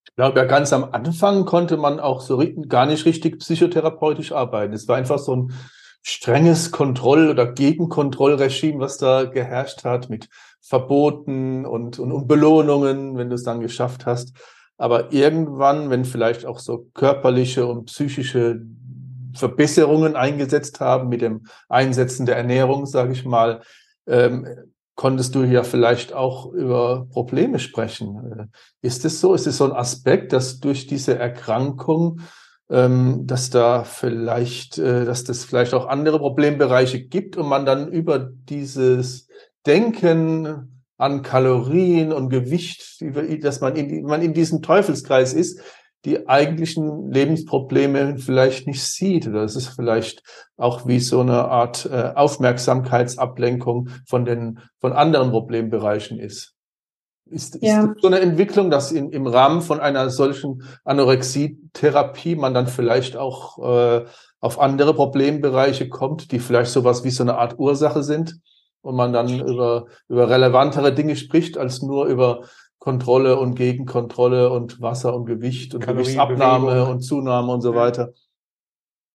Ich 0.06 0.16
glaube, 0.16 0.40
ja, 0.40 0.46
ganz 0.46 0.72
am 0.72 0.86
Anfang 0.86 1.46
konnte 1.46 1.76
man 1.76 2.00
auch 2.00 2.22
so 2.22 2.42
gar 2.70 2.86
nicht 2.86 3.06
richtig 3.06 3.40
psychotherapeutisch 3.40 4.32
arbeiten. 4.32 4.74
Es 4.74 4.88
war 4.88 4.96
einfach 4.96 5.20
so 5.20 5.36
ein 5.36 5.54
strenges 6.08 6.72
Kontroll- 6.72 7.32
oder 7.32 7.52
Gegenkontrollregime, 7.52 8.80
was 8.80 8.98
da 8.98 9.24
geherrscht 9.24 9.84
hat 9.84 10.08
mit 10.08 10.30
Verboten 10.62 11.66
und, 11.66 11.98
und, 11.98 12.12
und 12.12 12.28
Belohnungen, 12.28 13.18
wenn 13.18 13.30
du 13.30 13.36
es 13.36 13.44
dann 13.44 13.60
geschafft 13.60 14.06
hast. 14.06 14.34
Aber 14.78 15.12
irgendwann, 15.12 15.90
wenn 15.90 16.06
vielleicht 16.06 16.46
auch 16.46 16.60
so 16.60 16.90
körperliche 16.94 17.66
und 17.66 17.86
psychische 17.86 18.62
Verbesserungen 19.34 20.16
eingesetzt 20.16 20.80
haben 20.80 21.10
mit 21.10 21.22
dem 21.22 21.48
Einsetzen 21.70 22.28
der 22.28 22.38
Ernährung, 22.38 22.86
sage 22.86 23.14
ich 23.14 23.26
mal, 23.26 23.62
ähm, 24.06 24.48
konntest 24.94 25.34
du 25.34 25.44
ja 25.44 25.64
vielleicht 25.64 26.14
auch 26.14 26.54
über 26.54 27.08
Probleme 27.10 27.58
sprechen. 27.58 28.52
Äh, 28.52 28.88
ist 28.88 29.06
es 29.06 29.20
so? 29.20 29.34
Ist 29.34 29.48
es 29.48 29.58
so 29.58 29.66
ein 29.66 29.72
Aspekt, 29.72 30.34
dass 30.34 30.60
durch 30.60 30.86
diese 30.86 31.18
Erkrankung 31.18 32.22
ähm, 32.70 33.28
dass 33.28 33.50
da 33.50 33.84
vielleicht, 33.84 34.78
äh, 34.78 35.06
dass 35.06 35.24
das 35.24 35.46
vielleicht 35.46 35.74
auch 35.74 35.88
andere 35.88 36.20
Problembereiche 36.20 37.04
gibt 37.04 37.38
und 37.38 37.48
man 37.48 37.66
dann 37.66 37.88
über 37.88 38.20
dieses 38.20 39.28
Denken 39.66 40.84
an 40.98 41.22
Kalorien 41.22 42.14
und 42.14 42.30
Gewicht, 42.30 43.02
dass 43.44 43.62
man 43.62 43.76
in, 43.76 44.04
man 44.04 44.22
in 44.22 44.34
diesem 44.34 44.62
Teufelskreis 44.62 45.34
ist, 45.34 45.60
die 46.06 46.30
eigentlichen 46.30 47.12
Lebensprobleme 47.12 48.20
vielleicht 48.20 48.68
nicht 48.68 48.84
sieht. 48.84 49.28
Oder 49.28 49.44
es 49.44 49.56
ist 49.56 49.70
vielleicht 49.70 50.24
auch 50.56 50.88
wie 50.88 51.00
so 51.00 51.20
eine 51.22 51.46
Art 51.46 51.90
äh, 51.92 52.12
Aufmerksamkeitsablenkung 52.16 53.90
von 54.08 54.24
den, 54.24 54.60
von 54.80 54.94
anderen 54.94 55.32
Problembereichen 55.32 56.20
ist. 56.20 56.55
Ist, 57.28 57.56
ist 57.56 57.64
ja. 57.64 57.88
das 57.88 57.96
so 58.02 58.08
eine 58.08 58.20
Entwicklung, 58.20 58.70
dass 58.70 58.92
in, 58.92 59.10
im 59.10 59.26
Rahmen 59.26 59.62
von 59.62 59.80
einer 59.80 60.10
solchen 60.10 60.64
Anorexie-Therapie 60.84 62.36
man 62.36 62.54
dann 62.54 62.68
vielleicht 62.68 63.18
auch 63.18 63.58
äh, 63.58 64.06
auf 64.40 64.60
andere 64.60 64.94
Problembereiche 64.94 65.90
kommt, 65.90 66.32
die 66.32 66.40
vielleicht 66.40 66.72
sowas 66.72 67.04
wie 67.04 67.10
so 67.10 67.24
eine 67.24 67.38
Art 67.38 67.58
Ursache 67.58 68.04
sind 68.04 68.40
und 68.82 68.96
man 68.96 69.12
dann 69.12 69.40
über, 69.40 69.88
über 70.08 70.30
relevantere 70.30 70.94
Dinge 70.94 71.16
spricht, 71.16 71.58
als 71.58 71.82
nur 71.82 72.06
über 72.06 72.42
Kontrolle 72.78 73.40
und 73.40 73.56
Gegenkontrolle 73.56 74.52
und 74.52 74.80
Wasser 74.80 75.16
und 75.16 75.26
Gewicht 75.26 75.74
und 75.74 75.84
Gewichtsabnahme 75.88 76.86
und 76.86 77.02
Zunahme 77.02 77.52
und 77.52 77.62
so 77.62 77.74
ja. 77.74 77.80
weiter. 77.80 78.14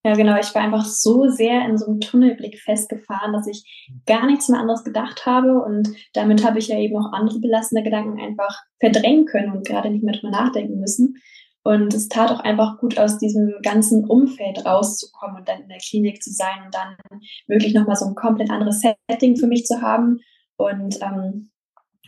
Ja, 0.03 0.15
genau. 0.15 0.39
Ich 0.39 0.55
war 0.55 0.63
einfach 0.63 0.87
so 0.87 1.29
sehr 1.29 1.67
in 1.67 1.77
so 1.77 1.87
einem 1.87 2.01
Tunnelblick 2.01 2.59
festgefahren, 2.59 3.35
dass 3.35 3.47
ich 3.47 3.91
gar 4.07 4.27
nichts 4.27 4.49
mehr 4.49 4.61
anderes 4.61 4.83
gedacht 4.83 5.27
habe. 5.27 5.63
Und 5.63 5.91
damit 6.15 6.45
habe 6.45 6.59
ich 6.59 6.69
ja 6.69 6.79
eben 6.79 6.97
auch 6.97 7.13
andere 7.13 7.39
belastende 7.39 7.83
Gedanken 7.83 8.19
einfach 8.19 8.63
verdrängen 8.79 9.27
können 9.27 9.53
und 9.53 9.67
gerade 9.67 9.91
nicht 9.91 10.03
mehr 10.03 10.15
drüber 10.15 10.31
nachdenken 10.31 10.81
müssen. 10.81 11.17
Und 11.63 11.93
es 11.93 12.09
tat 12.09 12.31
auch 12.31 12.41
einfach 12.41 12.79
gut, 12.79 12.99
aus 12.99 13.19
diesem 13.19 13.53
ganzen 13.63 14.07
Umfeld 14.07 14.65
rauszukommen 14.65 15.37
und 15.37 15.49
dann 15.49 15.61
in 15.63 15.69
der 15.69 15.79
Klinik 15.79 16.23
zu 16.23 16.33
sein 16.33 16.65
und 16.65 16.75
dann 16.75 16.97
wirklich 17.47 17.75
nochmal 17.75 17.97
so 17.97 18.07
ein 18.07 18.15
komplett 18.15 18.51
anderes 18.51 18.81
Setting 18.81 19.37
für 19.37 19.47
mich 19.47 19.67
zu 19.67 19.83
haben. 19.83 20.21
Und 20.57 20.99
ähm, 21.03 21.51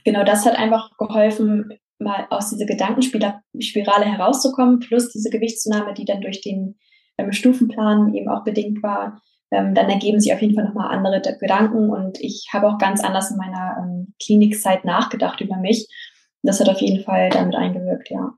genau 0.05 0.25
das 0.25 0.47
hat 0.47 0.57
einfach 0.57 0.97
geholfen, 0.97 1.69
mal 1.99 2.27
aus 2.31 2.49
dieser 2.49 2.65
Gedankenspirale 2.65 4.07
herauszukommen, 4.07 4.81
plus 4.81 5.11
diese 5.11 5.29
Gewichtszunahme, 5.29 5.93
die 5.93 6.07
dann 6.07 6.23
durch 6.23 6.41
den 6.41 6.79
ähm, 7.19 7.33
Stufenplan 7.33 8.15
eben 8.15 8.29
auch 8.29 8.45
bedingt 8.45 8.83
war. 8.83 9.21
Ähm, 9.51 9.75
dann 9.75 9.91
ergeben 9.91 10.21
sich 10.21 10.33
auf 10.33 10.41
jeden 10.41 10.55
Fall 10.55 10.65
nochmal 10.65 10.95
andere 10.95 11.21
Gedanken 11.39 11.91
und 11.91 12.19
ich 12.21 12.49
habe 12.53 12.69
auch 12.69 12.79
ganz 12.79 13.05
anders 13.05 13.31
in 13.31 13.37
meiner 13.37 13.77
ähm, 13.79 14.15
Klinikzeit 14.23 14.85
nachgedacht 14.85 15.41
über 15.41 15.57
mich. 15.57 15.89
Das 16.43 16.59
hat 16.59 16.69
auf 16.69 16.81
jeden 16.81 17.05
Fall 17.05 17.29
damit 17.29 17.55
eingewirkt, 17.55 18.11
ja. 18.11 18.33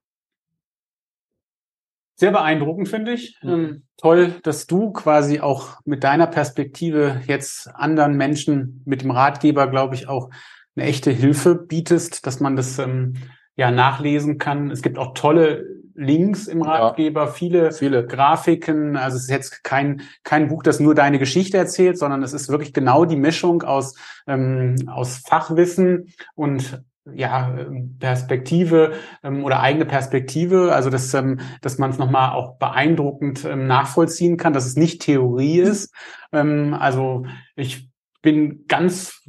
Sehr 2.16 2.30
beeindruckend, 2.30 2.88
finde 2.88 3.12
ich. 3.12 3.38
Mhm. 3.42 3.50
Ähm, 3.50 3.82
toll, 3.96 4.34
dass 4.42 4.66
du 4.66 4.92
quasi 4.92 5.40
auch 5.40 5.80
mit 5.84 6.04
deiner 6.04 6.26
Perspektive 6.26 7.20
jetzt 7.26 7.68
anderen 7.74 8.16
Menschen 8.16 8.82
mit 8.84 9.02
dem 9.02 9.10
Ratgeber, 9.10 9.68
glaube 9.68 9.94
ich, 9.94 10.08
auch 10.08 10.30
eine 10.76 10.86
echte 10.86 11.10
Hilfe 11.10 11.54
bietest, 11.54 12.26
dass 12.26 12.40
man 12.40 12.56
das 12.56 12.78
ähm, 12.78 13.14
ja 13.56 13.70
nachlesen 13.70 14.38
kann. 14.38 14.70
Es 14.70 14.82
gibt 14.82 14.98
auch 14.98 15.14
tolle 15.14 15.64
Links 15.94 16.48
im 16.48 16.62
Ratgeber, 16.62 17.22
ja, 17.22 17.26
viele, 17.28 17.72
viele 17.72 18.04
Grafiken. 18.04 18.96
Also 18.96 19.16
es 19.16 19.24
ist 19.24 19.30
jetzt 19.30 19.62
kein, 19.62 20.02
kein 20.24 20.48
Buch, 20.48 20.62
das 20.62 20.80
nur 20.80 20.94
deine 20.94 21.18
Geschichte 21.18 21.56
erzählt, 21.56 21.98
sondern 21.98 22.22
es 22.22 22.32
ist 22.32 22.48
wirklich 22.48 22.72
genau 22.72 23.04
die 23.04 23.16
Mischung 23.16 23.62
aus, 23.62 23.94
ähm, 24.26 24.74
aus 24.88 25.18
Fachwissen 25.18 26.12
und 26.34 26.82
ja, 27.12 27.54
Perspektive 28.00 28.94
ähm, 29.22 29.44
oder 29.44 29.60
eigene 29.60 29.84
Perspektive, 29.84 30.74
also 30.74 30.90
dass, 30.90 31.12
ähm, 31.14 31.38
dass 31.60 31.78
man 31.78 31.90
es 31.90 31.98
nochmal 31.98 32.32
auch 32.32 32.56
beeindruckend 32.56 33.44
ähm, 33.44 33.66
nachvollziehen 33.66 34.36
kann, 34.36 34.54
dass 34.54 34.64
es 34.64 34.76
nicht 34.76 35.02
Theorie 35.02 35.60
ist. 35.60 35.92
Ähm, 36.32 36.74
also 36.74 37.26
ich 37.56 37.90
bin 38.24 38.64
ganz, 38.68 39.20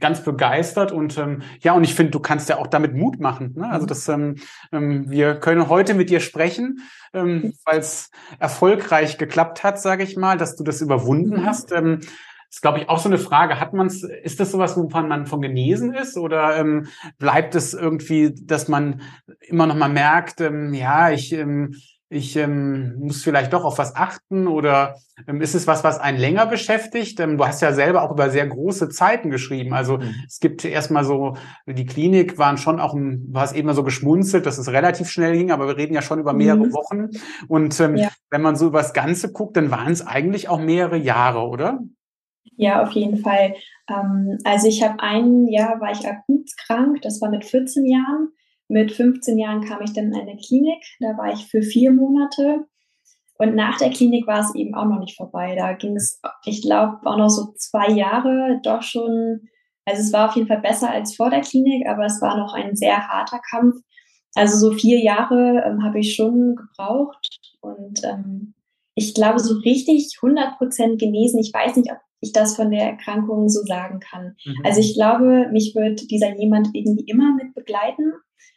ganz 0.00 0.24
begeistert 0.24 0.90
und 0.90 1.16
ähm, 1.16 1.42
ja, 1.60 1.74
und 1.74 1.84
ich 1.84 1.94
finde, 1.94 2.10
du 2.10 2.18
kannst 2.18 2.48
ja 2.48 2.58
auch 2.58 2.66
damit 2.66 2.92
Mut 2.92 3.20
machen. 3.20 3.54
Ne? 3.56 3.70
Also 3.70 3.84
mhm. 3.84 3.88
das, 3.88 4.08
ähm, 4.08 4.34
ähm, 4.72 5.08
wir 5.08 5.36
können 5.36 5.68
heute 5.68 5.94
mit 5.94 6.10
dir 6.10 6.18
sprechen, 6.18 6.80
ähm, 7.14 7.28
mhm. 7.28 7.52
weil 7.64 7.78
es 7.78 8.10
erfolgreich 8.40 9.16
geklappt 9.16 9.62
hat, 9.62 9.80
sage 9.80 10.02
ich 10.02 10.16
mal, 10.16 10.36
dass 10.36 10.56
du 10.56 10.64
das 10.64 10.80
überwunden 10.80 11.46
hast. 11.46 11.70
Ähm, 11.70 12.00
ist, 12.50 12.62
glaube 12.62 12.80
ich, 12.80 12.88
auch 12.88 12.98
so 12.98 13.08
eine 13.08 13.18
Frage. 13.18 13.60
Hat 13.60 13.74
man's, 13.74 14.02
ist 14.02 14.40
das 14.40 14.50
sowas, 14.50 14.76
wovon 14.76 15.06
man 15.06 15.26
von 15.26 15.40
genesen 15.40 15.94
ist? 15.94 16.18
Oder 16.18 16.56
ähm, 16.56 16.88
bleibt 17.18 17.54
es 17.54 17.74
irgendwie, 17.74 18.34
dass 18.42 18.66
man 18.66 19.02
immer 19.40 19.68
noch 19.68 19.76
mal 19.76 19.88
merkt, 19.88 20.40
ähm, 20.40 20.74
ja, 20.74 21.12
ich, 21.12 21.32
ähm, 21.32 21.76
ich 22.12 22.34
ähm, 22.34 22.96
muss 22.98 23.22
vielleicht 23.22 23.52
doch 23.52 23.64
auf 23.64 23.78
was 23.78 23.94
achten 23.94 24.48
oder 24.48 24.96
ähm, 25.28 25.40
ist 25.40 25.54
es 25.54 25.68
was, 25.68 25.84
was 25.84 26.00
einen 26.00 26.18
länger 26.18 26.44
beschäftigt? 26.44 27.20
Ähm, 27.20 27.38
du 27.38 27.46
hast 27.46 27.62
ja 27.62 27.72
selber 27.72 28.02
auch 28.02 28.10
über 28.10 28.30
sehr 28.30 28.48
große 28.48 28.88
Zeiten 28.88 29.30
geschrieben. 29.30 29.72
Also 29.72 29.98
mhm. 29.98 30.14
es 30.26 30.40
gibt 30.40 30.64
erstmal 30.64 31.04
so, 31.04 31.36
die 31.66 31.86
Klinik 31.86 32.36
waren 32.36 32.58
schon 32.58 32.80
auch, 32.80 32.94
du 32.94 33.38
hast 33.38 33.54
eben 33.54 33.68
mal 33.68 33.74
so 33.74 33.84
geschmunzelt, 33.84 34.44
dass 34.44 34.58
es 34.58 34.72
relativ 34.72 35.08
schnell 35.08 35.34
ging, 35.34 35.52
aber 35.52 35.68
wir 35.68 35.76
reden 35.76 35.94
ja 35.94 36.02
schon 36.02 36.18
über 36.18 36.32
mehrere 36.32 36.66
mhm. 36.66 36.72
Wochen. 36.72 37.10
Und 37.46 37.78
ähm, 37.78 37.96
ja. 37.96 38.08
wenn 38.28 38.42
man 38.42 38.56
so 38.56 38.66
über 38.66 38.82
das 38.82 38.92
Ganze 38.92 39.30
guckt, 39.30 39.56
dann 39.56 39.70
waren 39.70 39.92
es 39.92 40.04
eigentlich 40.04 40.48
auch 40.48 40.58
mehrere 40.58 40.96
Jahre, 40.96 41.46
oder? 41.46 41.78
Ja, 42.56 42.82
auf 42.82 42.90
jeden 42.90 43.18
Fall. 43.18 43.54
Ähm, 43.88 44.36
also 44.42 44.66
ich 44.66 44.82
habe 44.82 44.98
ein 44.98 45.46
Jahr 45.46 45.80
war 45.80 45.92
ich 45.92 46.08
akut 46.08 46.50
krank, 46.66 47.02
das 47.02 47.20
war 47.20 47.30
mit 47.30 47.44
14 47.44 47.86
Jahren. 47.86 48.30
Mit 48.70 48.92
15 48.92 49.36
Jahren 49.36 49.64
kam 49.64 49.82
ich 49.82 49.92
dann 49.94 50.06
in 50.06 50.14
eine 50.14 50.36
Klinik, 50.36 50.80
da 51.00 51.18
war 51.18 51.32
ich 51.32 51.46
für 51.48 51.60
vier 51.60 51.90
Monate. 51.90 52.66
Und 53.36 53.56
nach 53.56 53.78
der 53.78 53.90
Klinik 53.90 54.28
war 54.28 54.40
es 54.40 54.54
eben 54.54 54.76
auch 54.76 54.84
noch 54.84 55.00
nicht 55.00 55.16
vorbei. 55.16 55.56
Da 55.56 55.72
ging 55.72 55.96
es, 55.96 56.20
ich 56.44 56.62
glaube, 56.62 56.98
auch 57.04 57.16
noch 57.16 57.30
so 57.30 57.52
zwei 57.56 57.90
Jahre 57.90 58.60
doch 58.62 58.82
schon. 58.82 59.48
Also 59.86 60.02
es 60.02 60.12
war 60.12 60.28
auf 60.28 60.36
jeden 60.36 60.46
Fall 60.46 60.60
besser 60.60 60.88
als 60.88 61.16
vor 61.16 61.30
der 61.30 61.40
Klinik, 61.40 61.88
aber 61.88 62.04
es 62.04 62.22
war 62.22 62.36
noch 62.36 62.54
ein 62.54 62.76
sehr 62.76 63.08
harter 63.08 63.40
Kampf. 63.50 63.74
Also 64.36 64.56
so 64.56 64.76
vier 64.76 65.00
Jahre 65.00 65.64
ähm, 65.66 65.82
habe 65.82 65.98
ich 65.98 66.14
schon 66.14 66.54
gebraucht. 66.54 67.40
Und 67.60 68.04
ähm, 68.04 68.54
ich 68.94 69.14
glaube, 69.14 69.40
so 69.40 69.54
richtig 69.54 70.16
100 70.22 70.58
Prozent 70.58 71.00
genesen, 71.00 71.40
ich 71.40 71.52
weiß 71.52 71.74
nicht, 71.74 71.90
ob 71.90 71.98
ich 72.20 72.32
das 72.32 72.54
von 72.54 72.70
der 72.70 72.82
Erkrankung 72.82 73.48
so 73.48 73.62
sagen 73.64 73.98
kann. 73.98 74.36
Mhm. 74.44 74.62
Also 74.62 74.78
ich 74.78 74.94
glaube, 74.94 75.48
mich 75.50 75.74
wird 75.74 76.08
dieser 76.10 76.38
jemand 76.38 76.68
irgendwie 76.72 77.04
immer 77.06 77.34
mit 77.34 77.52
begleiten. 77.54 78.12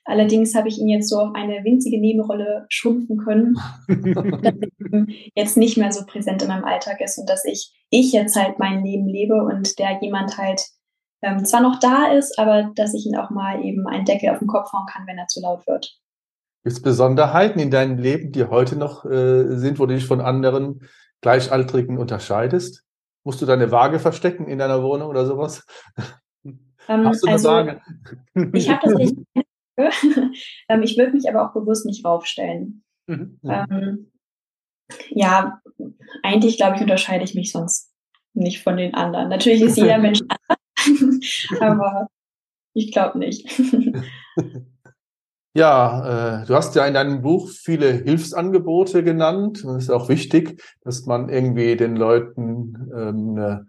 Allerdings 0.06 0.54
habe 0.54 0.68
ich 0.68 0.80
ihn 0.80 0.90
jetzt 0.90 1.10
so 1.10 1.20
auf 1.20 1.34
eine 1.34 1.64
winzige 1.64 2.00
Nebenrolle 2.00 2.66
schrumpfen 2.70 3.18
können, 3.18 3.58
dass 3.88 4.54
er 4.92 5.06
jetzt 5.36 5.58
nicht 5.58 5.78
mehr 5.78 5.92
so 5.92 6.06
präsent 6.06 6.42
in 6.42 6.50
meinem 6.50 6.66
Alltag 6.66 7.00
ist 7.00 7.18
und 7.18 7.30
dass 7.30 7.46
ich, 7.46 7.74
ich 7.90 8.12
jetzt 8.12 8.36
halt 8.36 8.60
mein 8.60 8.84
Leben 8.84 9.08
lebe 9.08 9.36
und 9.36 9.80
der 9.80 10.00
jemand 10.02 10.38
halt 10.38 10.62
ähm, 11.22 11.46
zwar 11.46 11.62
noch 11.62 11.80
da 11.80 12.12
ist, 12.12 12.38
aber 12.38 12.72
dass 12.76 12.94
ich 12.94 13.06
ihn 13.06 13.16
auch 13.16 13.30
mal 13.30 13.64
eben 13.64 13.88
einen 13.88 14.04
Deckel 14.04 14.30
auf 14.30 14.40
den 14.40 14.48
Kopf 14.48 14.74
hauen 14.74 14.86
kann, 14.92 15.08
wenn 15.08 15.18
er 15.18 15.28
zu 15.28 15.42
laut 15.42 15.66
wird. 15.68 15.98
Gibt 16.64 16.78
es 16.78 16.82
Besonderheiten 16.82 17.60
in 17.60 17.72
deinem 17.72 17.98
Leben, 17.98 18.32
die 18.32 18.46
heute 18.46 18.76
noch 18.76 19.06
äh, 19.06 19.58
sind, 19.58 19.80
wo 19.80 19.86
du 19.86 19.96
dich 19.96 20.06
von 20.06 20.22
anderen 20.22 20.82
Gleichaltrigen 21.22 21.98
unterscheidest? 21.98 22.84
Musst 23.24 23.42
du 23.42 23.46
deine 23.46 23.72
Waage 23.72 24.00
verstecken 24.00 24.48
in 24.48 24.60
deiner 24.60 24.84
Wohnung 24.84 25.10
oder 25.10 25.26
sowas? 25.26 25.66
Ähm, 26.90 27.06
Hast 27.06 27.24
du 27.24 27.28
eine 27.28 27.34
also, 27.36 27.50
Waage? 27.50 27.82
Ich 28.54 28.70
habe 28.70 28.82
das 28.84 28.94
nicht. 28.96 29.16
ähm, 30.70 30.84
ich 30.84 30.98
würde 30.98 31.14
mich 31.14 31.30
aber 31.30 31.48
auch 31.48 31.54
bewusst 31.54 31.86
nicht 31.86 32.06
raufstellen. 32.06 32.84
Mhm. 33.08 33.40
Ähm, 33.44 34.12
ja, 35.10 35.62
eigentlich 36.22 36.58
glaube 36.58 36.76
ich, 36.76 36.82
unterscheide 36.82 37.24
ich 37.24 37.36
mich 37.36 37.52
sonst 37.52 37.92
nicht 38.34 38.64
von 38.64 38.78
den 38.78 38.94
anderen. 38.94 39.30
Natürlich 39.30 39.62
ist 39.62 39.78
jeder 39.78 39.98
Mensch 40.00 40.22
anders, 40.22 41.48
aber 41.60 42.08
ich 42.74 42.92
glaube 42.92 43.20
nicht. 43.20 43.48
Ja, 45.56 46.42
äh, 46.42 46.46
du 46.48 46.56
hast 46.56 46.76
ja 46.76 46.86
in 46.88 46.96
deinem 46.96 47.22
Buch 47.22 47.50
viele 47.50 47.92
Hilfsangebote 47.92 49.04
genannt. 49.04 49.64
Es 49.64 49.84
ist 49.84 49.90
auch 49.92 50.10
wichtig, 50.10 50.60
dass 50.82 51.06
man 51.06 51.30
irgendwie 51.30 51.78
den 51.78 51.96
Leuten 51.96 52.90
ähm, 52.96 53.38
ein 53.38 53.68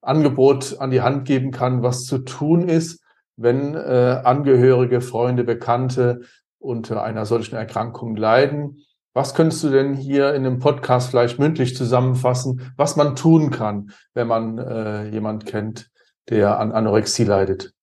Angebot 0.00 0.76
an 0.78 0.92
die 0.92 1.00
Hand 1.00 1.26
geben 1.26 1.50
kann, 1.50 1.82
was 1.82 2.04
zu 2.04 2.18
tun 2.18 2.68
ist, 2.68 3.03
wenn 3.36 3.74
äh, 3.74 4.20
Angehörige, 4.24 5.00
Freunde, 5.00 5.44
Bekannte 5.44 6.22
unter 6.58 7.02
einer 7.02 7.26
solchen 7.26 7.56
Erkrankung 7.56 8.16
leiden. 8.16 8.78
Was 9.12 9.34
könntest 9.34 9.62
du 9.62 9.70
denn 9.70 9.94
hier 9.94 10.34
in 10.34 10.44
dem 10.44 10.58
Podcast 10.58 11.10
vielleicht 11.10 11.38
mündlich 11.38 11.76
zusammenfassen, 11.76 12.72
was 12.76 12.96
man 12.96 13.14
tun 13.14 13.50
kann, 13.50 13.90
wenn 14.14 14.26
man 14.26 14.58
äh, 14.58 15.08
jemand 15.08 15.46
kennt, 15.46 15.90
der 16.28 16.58
an 16.58 16.72
Anorexie 16.72 17.24
leidet? 17.24 17.74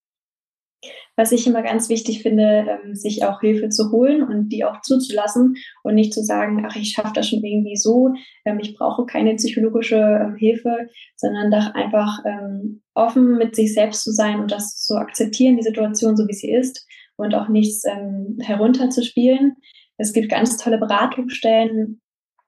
was 1.15 1.31
ich 1.31 1.45
immer 1.45 1.61
ganz 1.61 1.89
wichtig 1.89 2.21
finde, 2.21 2.65
ähm, 2.83 2.95
sich 2.95 3.23
auch 3.23 3.41
Hilfe 3.41 3.69
zu 3.69 3.91
holen 3.91 4.23
und 4.23 4.49
die 4.49 4.65
auch 4.65 4.81
zuzulassen 4.81 5.55
und 5.83 5.95
nicht 5.95 6.13
zu 6.13 6.23
sagen, 6.23 6.65
ach, 6.67 6.75
ich 6.75 6.93
schaffe 6.93 7.13
das 7.13 7.27
schon 7.27 7.43
irgendwie 7.43 7.75
so, 7.75 8.13
ähm, 8.45 8.59
ich 8.59 8.75
brauche 8.75 9.05
keine 9.05 9.35
psychologische 9.35 9.97
ähm, 9.97 10.35
Hilfe, 10.35 10.87
sondern 11.15 11.51
doch 11.51 11.73
einfach 11.75 12.19
ähm, 12.25 12.80
offen 12.93 13.37
mit 13.37 13.55
sich 13.55 13.73
selbst 13.73 14.03
zu 14.03 14.11
sein 14.11 14.39
und 14.39 14.51
das 14.51 14.81
zu 14.81 14.95
akzeptieren, 14.95 15.57
die 15.57 15.63
Situation 15.63 16.17
so 16.17 16.27
wie 16.27 16.33
sie 16.33 16.51
ist 16.51 16.85
und 17.15 17.33
auch 17.35 17.47
nichts 17.47 17.83
ähm, 17.85 18.37
herunterzuspielen. 18.41 19.55
Es 19.97 20.13
gibt 20.13 20.29
ganz 20.29 20.57
tolle 20.57 20.77
Beratungsstellen, 20.77 22.01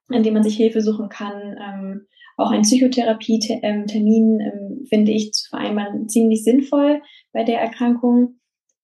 in 0.09 0.23
denen 0.23 0.33
man 0.35 0.43
sich 0.43 0.57
Hilfe 0.57 0.81
suchen 0.81 1.09
kann. 1.09 1.57
Ähm, 1.61 2.07
auch 2.37 2.51
ein 2.51 2.63
Psychotherapie-Termin 2.63 4.39
ähm, 4.39 4.85
finde 4.89 5.11
ich 5.11 5.33
zu 5.33 5.49
vereinbaren 5.49 6.09
ziemlich 6.09 6.43
sinnvoll 6.43 7.01
bei 7.31 7.43
der 7.43 7.61
Erkrankung 7.61 8.39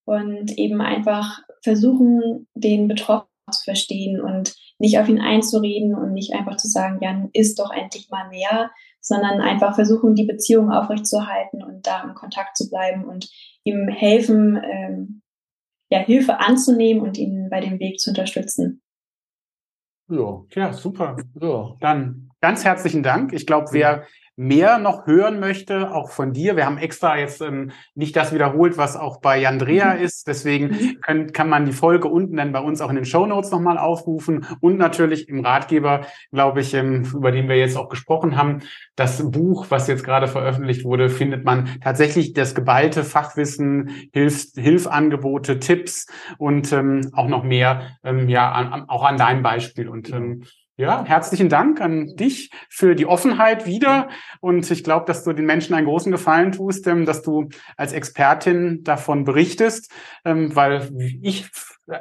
und 0.06 0.58
eben 0.58 0.82
einfach 0.82 1.41
versuchen, 1.63 2.48
den 2.54 2.88
Betroffenen 2.88 3.28
zu 3.52 3.63
verstehen 3.63 4.22
und 4.22 4.56
nicht 4.78 5.00
auf 5.00 5.10
ihn 5.10 5.19
einzureden 5.19 5.95
und 5.95 6.13
nicht 6.13 6.34
einfach 6.34 6.58
zu 6.58 6.67
sagen, 6.67 7.00
Jan, 7.02 7.30
ist 7.34 7.60
doch 7.60 7.72
endlich 7.72 8.10
mal 8.10 8.30
mehr, 8.30 8.72
sondern 9.02 9.42
einfach 9.42 9.76
versuchen, 9.76 10.16
die 10.16 10.26
Beziehung 10.26 10.72
aufrechtzuerhalten 10.72 11.64
und 11.64 11.86
da 11.88 12.04
im 12.04 12.14
Kontakt 12.14 12.58
zu 12.58 12.70
bleiben 12.70 13.06
und 13.06 13.30
ihm 13.64 13.88
helfen, 13.88 14.62
ähm, 14.64 15.22
ja, 15.90 16.00
Hilfe 16.00 16.40
anzunehmen 16.40 17.02
und 17.02 17.18
ihn 17.18 17.50
bei 17.50 17.62
dem 17.62 17.80
Weg 17.80 18.00
zu 18.00 18.12
unterstützen. 18.12 18.82
Ja, 20.10 20.44
ja 20.54 20.74
super. 20.74 21.18
Ja. 21.40 21.76
Dann 21.80 22.30
ganz 22.42 22.66
herzlichen 22.66 23.04
Dank. 23.04 23.34
Ich 23.34 23.46
glaube, 23.46 23.68
wer 23.72 24.06
mehr 24.39 24.78
noch 24.78 25.06
hören 25.06 25.41
möchte, 25.41 25.91
auch 25.91 26.12
von 26.12 26.32
dir, 26.32 26.56
wir 26.56 26.65
haben 26.65 26.78
extra 26.78 27.17
jetzt 27.17 27.41
ähm, 27.41 27.71
nicht 27.93 28.15
das 28.15 28.34
wiederholt, 28.34 28.78
was 28.78 28.95
auch 28.95 29.19
bei 29.19 29.45
Andrea 29.45 29.95
mhm. 29.95 30.02
ist. 30.02 30.28
Deswegen 30.28 30.67
mhm. 30.67 31.02
können, 31.02 31.34
kann 31.34 31.49
man 31.49 31.65
die 31.65 31.73
Folge 31.73 32.08
unten 32.08 32.38
dann 32.38 32.54
bei 32.54 32.62
uns 32.62 32.80
auch 32.80 32.89
in 32.89 32.95
den 32.95 33.04
Show 33.04 33.25
Notes 33.25 33.52
nochmal 33.52 33.78
aufrufen 33.78 34.45
und 34.62 34.78
natürlich 34.78 35.28
im 35.28 35.43
Ratgeber, 35.45 36.06
glaube 36.32 36.62
ich, 36.62 36.73
ähm, 36.73 37.04
über 37.13 37.34
den 37.34 37.49
wir 37.49 37.58
jetzt 37.58 37.75
auch 37.75 37.89
gesprochen 37.89 38.38
haben. 38.38 38.60
Das 38.95 39.30
Buch, 39.30 39.65
was 39.67 39.89
jetzt 39.89 40.06
gerade 40.06 40.30
veröffentlicht 40.30 40.86
wurde, 40.86 41.10
findet 41.10 41.43
man 41.43 41.67
tatsächlich 41.84 42.32
das 42.32 42.56
geballte 42.56 43.04
Fachwissen, 43.04 43.89
Hilf, 44.13 44.45
Hilfangebote, 44.56 45.60
Tipps 45.60 46.08
und 46.38 46.71
ähm, 46.71 47.10
auch 47.12 47.28
noch 47.28 47.43
mehr, 47.43 47.97
ähm, 48.06 48.30
ja, 48.30 48.49
an, 48.54 48.88
auch 48.88 49.04
an 49.04 49.17
deinem 49.17 49.43
Beispiel. 49.43 49.89
Und 49.89 50.13
ähm, 50.13 50.43
ja, 50.80 51.04
herzlichen 51.04 51.50
Dank 51.50 51.82
an 51.82 52.15
dich 52.15 52.52
für 52.70 52.96
die 52.96 53.06
Offenheit 53.06 53.65
wieder. 53.65 54.08
Und 54.39 54.72
ich 54.72 54.82
glaube, 54.82 55.06
dass 55.06 55.26
du 55.26 55.34
den 55.34 55.46
Menschen 55.46 55.76
einen 55.76 55.86
großen 55.86 56.10
Gefallen 56.10 56.54
tust, 56.54 56.88
ähm, 56.88 57.06
dass 57.06 57.22
du 57.22 57.50
als 57.76 57.92
Expertin 57.92 58.86
davon 58.86 59.26
berichtest, 59.26 59.92
ähm, 60.24 60.56
weil 60.56 60.89
ich 61.22 61.50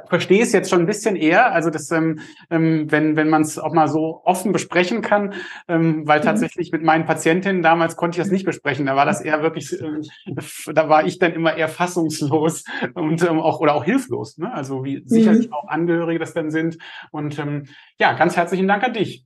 verstehe 0.08 0.42
es 0.42 0.52
jetzt 0.52 0.70
schon 0.70 0.80
ein 0.80 0.86
bisschen 0.86 1.16
eher. 1.16 1.52
Also 1.52 1.70
das, 1.70 1.90
ähm, 1.90 2.20
ähm, 2.50 2.90
wenn 2.90 3.16
wenn 3.16 3.28
man 3.28 3.42
es 3.42 3.58
auch 3.58 3.72
mal 3.72 3.88
so 3.88 4.20
offen 4.24 4.52
besprechen 4.52 5.02
kann, 5.02 5.34
ähm, 5.68 6.06
weil 6.06 6.20
mhm. 6.20 6.24
tatsächlich 6.24 6.72
mit 6.72 6.82
meinen 6.82 7.06
Patientinnen 7.06 7.62
damals 7.62 7.96
konnte 7.96 8.18
ich 8.18 8.24
das 8.24 8.32
nicht 8.32 8.44
besprechen. 8.44 8.86
Da 8.86 8.96
war 8.96 9.06
das 9.06 9.20
eher 9.20 9.42
wirklich, 9.42 9.72
äh, 9.72 10.72
da 10.72 10.88
war 10.88 11.06
ich 11.06 11.18
dann 11.18 11.32
immer 11.32 11.56
eher 11.56 11.68
fassungslos 11.68 12.64
und 12.94 13.22
ähm, 13.22 13.40
auch 13.40 13.60
oder 13.60 13.74
auch 13.74 13.84
hilflos. 13.84 14.38
Ne? 14.38 14.52
Also 14.52 14.84
wie 14.84 15.02
sicherlich 15.06 15.48
mhm. 15.48 15.52
auch 15.52 15.68
Angehörige 15.68 16.18
das 16.18 16.34
dann 16.34 16.50
sind. 16.50 16.78
Und 17.10 17.38
ähm, 17.38 17.66
ja, 17.98 18.12
ganz 18.14 18.36
herzlichen 18.36 18.68
Dank 18.68 18.84
an 18.84 18.92
dich. 18.92 19.24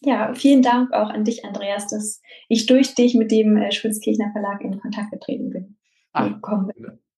Ja, 0.00 0.34
vielen 0.34 0.62
Dank 0.62 0.92
auch 0.92 1.08
an 1.08 1.24
dich, 1.24 1.44
Andreas, 1.44 1.86
dass 1.86 2.20
ich 2.48 2.66
durch 2.66 2.94
dich 2.94 3.14
mit 3.14 3.30
dem 3.30 3.56
äh, 3.56 3.70
Schwitzkirchner 3.70 4.32
Verlag 4.32 4.60
in 4.62 4.80
Kontakt 4.80 5.12
getreten 5.12 5.50
bin. 5.50 5.76
Ah, 6.12 6.30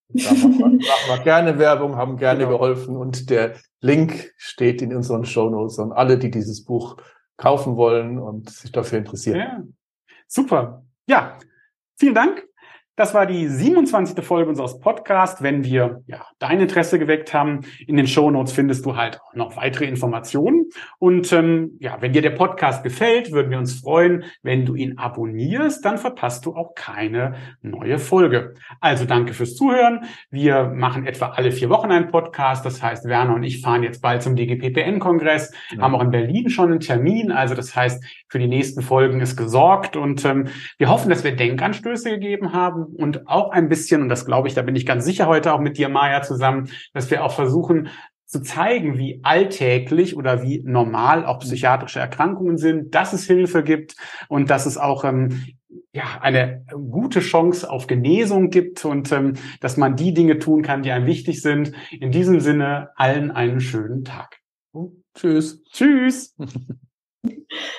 machen 0.09 0.57
wir, 0.57 0.67
machen 0.67 1.07
wir 1.07 1.23
gerne 1.23 1.57
Werbung, 1.59 1.95
haben 1.95 2.17
gerne 2.17 2.45
genau. 2.45 2.57
geholfen 2.57 2.95
und 2.95 3.29
der 3.29 3.55
Link 3.81 4.33
steht 4.37 4.81
in 4.81 4.95
unseren 4.95 5.25
Show 5.25 5.49
Notes 5.49 5.77
und 5.77 5.91
alle, 5.91 6.17
die 6.17 6.31
dieses 6.31 6.63
Buch 6.63 6.97
kaufen 7.37 7.75
wollen 7.75 8.17
und 8.19 8.49
sich 8.49 8.71
dafür 8.71 8.99
interessieren. 8.99 9.37
Ja. 9.39 9.63
Super. 10.27 10.83
Ja, 11.07 11.37
vielen 11.97 12.15
Dank. 12.15 12.47
Das 12.97 13.13
war 13.13 13.25
die 13.25 13.49
27. 13.49 14.23
Folge 14.23 14.49
unseres 14.49 14.79
Podcasts. 14.79 15.43
Wenn 15.43 15.65
wir 15.65 16.01
ja, 16.07 16.25
dein 16.39 16.61
Interesse 16.61 16.97
geweckt 16.97 17.33
haben, 17.33 17.61
in 17.87 17.97
den 17.97 18.07
Show 18.07 18.31
Notes 18.31 18.53
findest 18.53 18.85
du 18.85 18.95
halt 18.95 19.19
auch 19.19 19.35
noch 19.35 19.57
weitere 19.57 19.83
Informationen. 19.83 20.69
Und 20.97 21.33
ähm, 21.33 21.71
ja, 21.81 21.97
wenn 21.99 22.13
dir 22.13 22.21
der 22.21 22.29
Podcast 22.29 22.83
gefällt, 22.83 23.33
würden 23.33 23.51
wir 23.51 23.57
uns 23.57 23.81
freuen, 23.81 24.23
wenn 24.43 24.65
du 24.65 24.75
ihn 24.75 24.97
abonnierst, 24.97 25.83
dann 25.83 25.97
verpasst 25.97 26.45
du 26.45 26.55
auch 26.55 26.73
keine 26.73 27.35
neue 27.61 27.99
Folge. 27.99 28.53
Also 28.79 29.03
danke 29.03 29.33
fürs 29.33 29.55
Zuhören. 29.55 30.05
Wir 30.29 30.71
machen 30.73 31.05
etwa 31.05 31.31
alle 31.31 31.51
vier 31.51 31.69
Wochen 31.69 31.91
einen 31.91 32.07
Podcast. 32.07 32.65
Das 32.65 32.81
heißt, 32.81 33.09
Werner 33.09 33.35
und 33.35 33.43
ich 33.43 33.59
fahren 33.59 33.83
jetzt 33.83 34.01
bald 34.01 34.23
zum 34.23 34.37
DGPPN-Kongress, 34.37 35.53
ja. 35.71 35.81
haben 35.81 35.95
auch 35.95 36.01
in 36.01 36.11
Berlin 36.11 36.49
schon 36.49 36.71
einen 36.71 36.79
Termin. 36.79 37.33
Also 37.33 37.55
das 37.55 37.75
heißt, 37.75 38.01
für 38.29 38.39
die 38.39 38.47
nächsten 38.47 38.81
Folgen 38.81 39.19
ist 39.19 39.35
gesorgt. 39.35 39.97
Und 39.97 40.23
ähm, 40.23 40.47
wir 40.77 40.87
hoffen, 40.87 41.09
dass 41.09 41.25
wir 41.25 41.35
Denkanstöße 41.35 42.09
gegeben 42.11 42.53
haben 42.53 42.84
und 42.85 43.27
auch 43.27 43.51
ein 43.51 43.69
bisschen, 43.69 44.01
und 44.01 44.09
das 44.09 44.25
glaube 44.25 44.47
ich, 44.47 44.53
da 44.53 44.61
bin 44.61 44.75
ich 44.75 44.85
ganz 44.85 45.05
sicher 45.05 45.27
heute 45.27 45.53
auch 45.53 45.59
mit 45.59 45.77
dir, 45.77 45.89
Maya, 45.89 46.21
zusammen, 46.21 46.69
dass 46.93 47.09
wir 47.11 47.23
auch 47.23 47.33
versuchen, 47.33 47.89
zu 48.25 48.41
zeigen, 48.41 48.97
wie 48.97 49.19
alltäglich 49.23 50.17
oder 50.17 50.41
wie 50.41 50.61
normal 50.65 51.25
auch 51.25 51.39
psychiatrische 51.39 51.99
Erkrankungen 51.99 52.57
sind, 52.57 52.95
dass 52.95 53.13
es 53.13 53.25
Hilfe 53.25 53.63
gibt 53.63 53.95
und 54.29 54.49
dass 54.49 54.65
es 54.65 54.77
auch 54.77 55.03
ähm, 55.05 55.45
ja 55.93 56.19
eine 56.21 56.65
gute 56.89 57.19
Chance 57.19 57.69
auf 57.69 57.87
Genesung 57.87 58.49
gibt 58.49 58.83
und 58.83 59.11
ähm, 59.11 59.33
dass 59.61 59.77
man 59.77 59.95
die 59.95 60.13
Dinge 60.13 60.39
tun 60.39 60.63
kann, 60.63 60.81
die 60.81 60.91
einem 60.91 61.05
wichtig 61.05 61.41
sind. 61.41 61.71
In 61.91 62.11
diesem 62.11 62.39
Sinne 62.39 62.89
allen 62.95 63.31
einen 63.31 63.61
schönen 63.61 64.03
Tag. 64.03 64.39
Tschüss. 65.15 65.63
Tschüss. 65.71 66.35